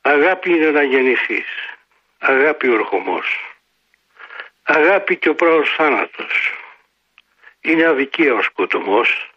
Αγάπη 0.00 0.50
είναι 0.50 0.70
να 0.70 0.82
γεννηθείς. 0.82 1.46
Αγάπη 2.18 2.68
ο 2.68 2.74
ερχομός. 2.74 3.56
Αγάπη 4.62 5.16
και 5.16 5.28
ο 5.28 5.34
πράος 5.34 5.74
θάνατος. 5.76 6.52
Είναι 7.60 7.86
αδικία 7.86 8.34
ο 8.34 8.42
σκοτωμός, 8.42 9.30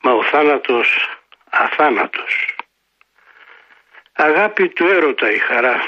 μα 0.00 0.12
ο 0.12 0.22
θάνατος 0.22 1.18
αθάνατος. 1.50 2.54
Αγάπη 4.12 4.68
του 4.68 4.86
έρωτα 4.86 5.30
η 5.30 5.38
χαρά. 5.38 5.82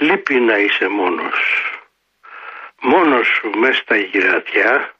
Λείπει 0.00 0.40
να 0.40 0.56
είσαι 0.56 0.88
μόνος. 0.88 1.70
Μόνος 2.80 3.26
σου 3.26 3.50
μες 3.50 3.76
στα 3.76 3.96
γυρατιά, 3.96 4.94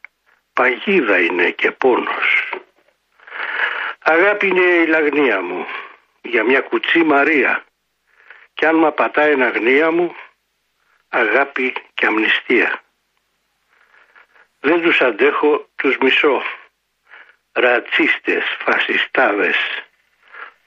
παγίδα 0.52 1.20
είναι 1.20 1.50
και 1.50 1.70
πόνος. 1.70 2.52
Αγάπη 3.98 4.46
είναι 4.46 4.60
η 4.60 4.86
λαγνία 4.86 5.40
μου, 5.40 5.66
για 6.22 6.44
μια 6.44 6.60
κουτσή 6.60 7.02
Μαρία. 7.02 7.64
Κι 8.54 8.66
αν 8.66 8.76
με 8.76 8.92
πατάει 8.92 9.30
ένα 9.30 9.48
γνία 9.48 9.90
μου, 9.90 10.16
αγάπη 11.08 11.74
και 11.94 12.06
αμνηστία. 12.06 12.82
Δεν 14.60 14.82
τους 14.82 15.00
αντέχω, 15.00 15.68
τους 15.76 15.96
μισώ. 15.98 16.42
Ρατσίστες, 17.52 18.44
φασιστάδες, 18.64 19.56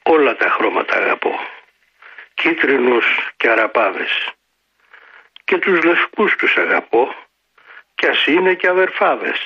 όλα 0.04 0.36
τα 0.36 0.50
χρώματα 0.50 0.96
αγαπώ. 0.96 1.40
Κίτρινους 2.34 3.06
και 3.38 3.50
αραπάδες. 3.50 4.34
Και 5.44 5.58
τους 5.58 5.84
λευκούς 5.84 6.36
τους 6.36 6.58
αγαπώ, 6.58 7.16
κι 7.96 8.08
ας 8.08 8.26
είναι 8.26 8.54
και 8.54 8.68
αδερφάδες. 8.68 9.40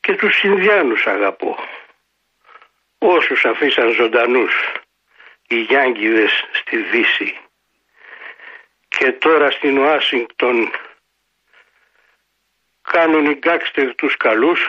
Και 0.00 0.14
τους 0.16 0.42
Ινδιάνους 0.42 1.06
αγαπώ 1.06 1.58
όσους 2.98 3.44
αφήσαν 3.44 3.92
ζωντανούς 3.92 4.52
οι 5.48 5.60
Γιάνγκηδες 5.60 6.44
στη 6.52 6.76
Δύση 6.76 7.38
και 8.88 9.12
τώρα 9.12 9.50
στην 9.50 9.78
Ουάσιγκτον 9.78 10.70
κάνουν 12.82 13.30
οι 13.30 13.34
γκάξτερ 13.34 13.94
τους 13.94 14.16
καλούς 14.16 14.66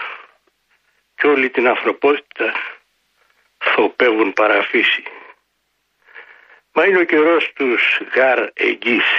και 1.15 1.27
όλη 1.27 1.49
την 1.49 1.67
ανθρωπότητα 1.67 2.53
θοπεύουν 3.57 4.33
παραφύση. 4.33 5.03
Μα 6.75 6.85
είναι 6.85 6.99
ο 6.99 7.03
καιρός 7.03 7.51
τους 7.55 7.81
γαρ 8.15 8.39
εγγύς 8.53 9.09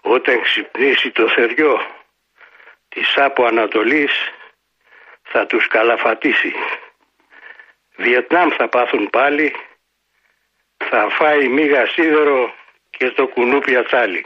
όταν 0.00 0.34
ξυπνήσει 0.46 1.10
το 1.10 1.24
θεριό 1.36 1.74
της 2.88 3.08
από 3.26 3.44
Ανατολής 3.44 4.12
θα 5.22 5.46
τους 5.46 5.66
καλαφατήσει. 5.68 6.52
Βιετνάμ 7.96 8.48
θα 8.58 8.68
πάθουν 8.68 9.04
πάλι, 9.10 9.52
θα 10.88 11.00
φάει 11.18 11.48
μίγα 11.48 11.82
σίδερο 11.86 12.54
και 12.90 13.06
το 13.16 13.26
κουνούπι 13.26 13.76
ατσάλι. 13.76 14.24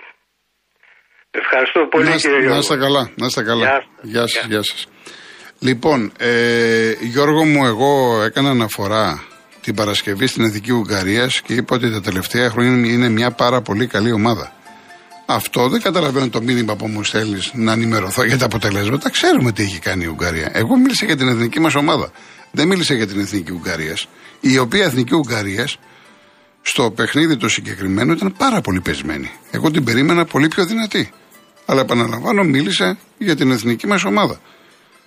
Ευχαριστώ 1.31 1.87
πολύ 1.87 2.04
να, 2.04 2.16
κύριε 2.16 2.38
Γιώργο. 2.38 2.52
Να 2.52 2.59
είστε 2.59 2.76
καλά, 2.76 3.12
να 3.16 3.26
είστε 3.26 3.42
καλά. 3.42 3.64
Γεια, 3.64 3.85
γεια 4.02 4.26
σας, 4.26 4.44
γεια 4.44 4.62
σας. 4.62 4.88
Λοιπόν, 5.61 6.12
ε, 6.18 6.92
Γιώργο 7.00 7.44
μου, 7.44 7.66
εγώ 7.66 8.22
έκανα 8.22 8.50
αναφορά 8.50 9.22
την 9.68 9.76
Παρασκευή 9.76 10.26
στην 10.26 10.44
Εθνική 10.44 10.72
Ουγγαρίας 10.72 11.40
και 11.40 11.54
είπα 11.54 11.76
ότι 11.76 11.92
τα 11.92 12.00
τελευταία 12.00 12.50
χρόνια 12.50 12.92
είναι 12.92 13.09
μια 13.09 13.31
πάρα 13.31 13.61
πολύ 13.61 13.87
καλή 13.87 14.12
ομάδα. 14.12 14.52
Αυτό 15.26 15.68
δεν 15.68 15.81
καταλαβαίνω 15.81 16.28
το 16.28 16.42
μήνυμα 16.42 16.76
που 16.76 16.87
μου 16.87 17.04
στέλνεις 17.04 17.50
να 17.54 17.72
ενημερωθώ 17.72 18.24
για 18.24 18.38
τα 18.38 18.44
αποτελέσματα. 18.44 19.11
Ξέρουμε 19.11 19.52
τι 19.52 19.62
έχει 19.62 19.78
κάνει 19.78 20.04
η 20.04 20.07
Ουγγαρία. 20.07 20.50
Εγώ 20.52 20.76
μίλησα 20.76 21.07
για 21.07 21.16
την 21.16 21.28
εθνική 21.28 21.61
μας 21.61 21.74
ομάδα. 21.74 22.11
Δεν 22.50 22.66
μίλησα 22.66 22.94
για 22.94 23.07
την 23.07 23.20
εθνική 23.20 23.52
Ουγγαρίας. 23.52 24.09
Η 24.40 24.59
οποία 24.59 24.85
εθνική 24.85 25.14
Ουγγαρίας 25.14 25.78
στο 26.62 26.90
παιχνίδι 26.90 27.37
το 27.37 27.48
συγκεκριμένο 27.48 28.12
ήταν 28.12 28.35
πάρα 28.38 28.61
πολύ 28.61 28.81
πεσμένη. 28.81 29.31
Εγώ 29.50 29.70
την 29.70 29.85
περίμενα 29.85 30.24
πολύ 30.24 30.48
πιο 30.48 30.66
δυνατή. 30.66 31.11
Αλλά 31.66 31.81
επαναλαμβάνω, 31.81 32.42
μίλησα 32.42 32.98
για 33.18 33.37
την 33.37 33.50
εθνική 33.50 33.87
μας 33.87 34.04
ομάδα. 34.04 34.40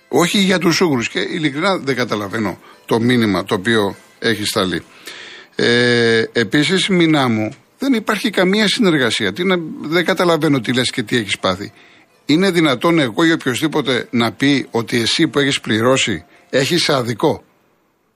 Όχι 0.08 0.38
για 0.38 0.58
τους 0.58 0.80
Ούγγρου. 0.80 1.00
Και 1.00 1.20
ειλικρινά 1.20 1.76
δεν 1.76 1.96
καταλαβαίνω 1.96 2.58
το 2.86 3.00
μήνυμα 3.00 3.44
το 3.44 3.54
οποίο 3.54 3.96
έχεις 4.22 4.48
σταλεί. 4.48 4.82
Ε, 5.54 6.24
Επίσης, 6.32 6.88
μηνά 6.88 7.28
μου, 7.28 7.54
δεν 7.78 7.92
υπάρχει 7.92 8.30
καμία 8.30 8.68
συνεργασία. 8.68 9.32
Τι 9.32 9.44
να, 9.44 9.56
δεν 9.80 10.04
καταλαβαίνω 10.04 10.60
τι 10.60 10.72
λες 10.72 10.90
και 10.90 11.02
τι 11.02 11.16
έχεις 11.16 11.38
πάθει. 11.38 11.72
Είναι 12.26 12.50
δυνατόν 12.50 12.98
εγώ 12.98 13.24
ή 13.24 13.32
οποιοδήποτε 13.32 14.06
να 14.10 14.32
πει 14.32 14.66
ότι 14.70 15.00
εσύ 15.00 15.28
που 15.28 15.38
έχεις 15.38 15.60
πληρώσει 15.60 16.24
έχεις 16.50 16.88
αδικό. 16.88 17.44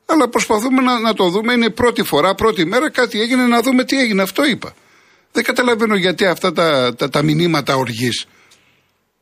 Αλλά 0.06 0.28
προσπαθούμε 0.28 0.82
να, 0.82 1.00
να 1.00 1.14
το 1.14 1.28
δούμε. 1.28 1.52
Είναι 1.52 1.70
πρώτη 1.70 2.02
φορά, 2.02 2.34
πρώτη 2.34 2.64
μέρα 2.64 2.90
κάτι 2.90 3.20
έγινε 3.20 3.46
να 3.46 3.62
δούμε 3.62 3.84
τι 3.84 3.98
έγινε. 3.98 4.22
Αυτό 4.22 4.44
είπα. 4.44 4.74
Δεν 5.32 5.44
καταλαβαίνω 5.44 5.96
γιατί 5.96 6.26
αυτά 6.26 6.52
τα, 6.52 6.94
τα, 6.94 7.08
τα 7.08 7.22
μηνύματα 7.22 7.76
οργής. 7.76 8.26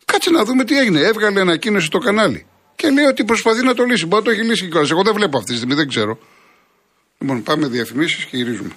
Κάτσε 0.04 0.30
να 0.30 0.44
δούμε 0.44 0.64
τι 0.64 0.78
έγινε. 0.78 1.00
Έβγαλε 1.00 1.40
ανακοίνωση 1.40 1.86
στο 1.86 1.98
κανάλι. 1.98 2.46
Και 2.76 2.90
λέει 2.90 3.04
ότι 3.04 3.24
προσπαθεί 3.24 3.64
να 3.64 3.74
το 3.74 3.84
λύσει. 3.84 4.06
Μπορεί 4.06 4.22
να 4.22 4.32
το 4.32 4.38
έχει 4.38 4.48
λύσει 4.48 4.68
κιόλας. 4.68 4.90
Εγώ 4.90 5.02
δεν 5.02 5.14
βλέπω 5.14 5.38
αυτή 5.38 5.50
τη 5.50 5.56
στιγμή, 5.56 5.74
δεν 5.74 5.88
ξέρω. 5.88 6.18
Λοιπόν, 7.24 7.42
πάμε 7.42 7.66
διαφημίσεις 7.66 8.24
και 8.24 8.36
γυρίζουμε. 8.36 8.70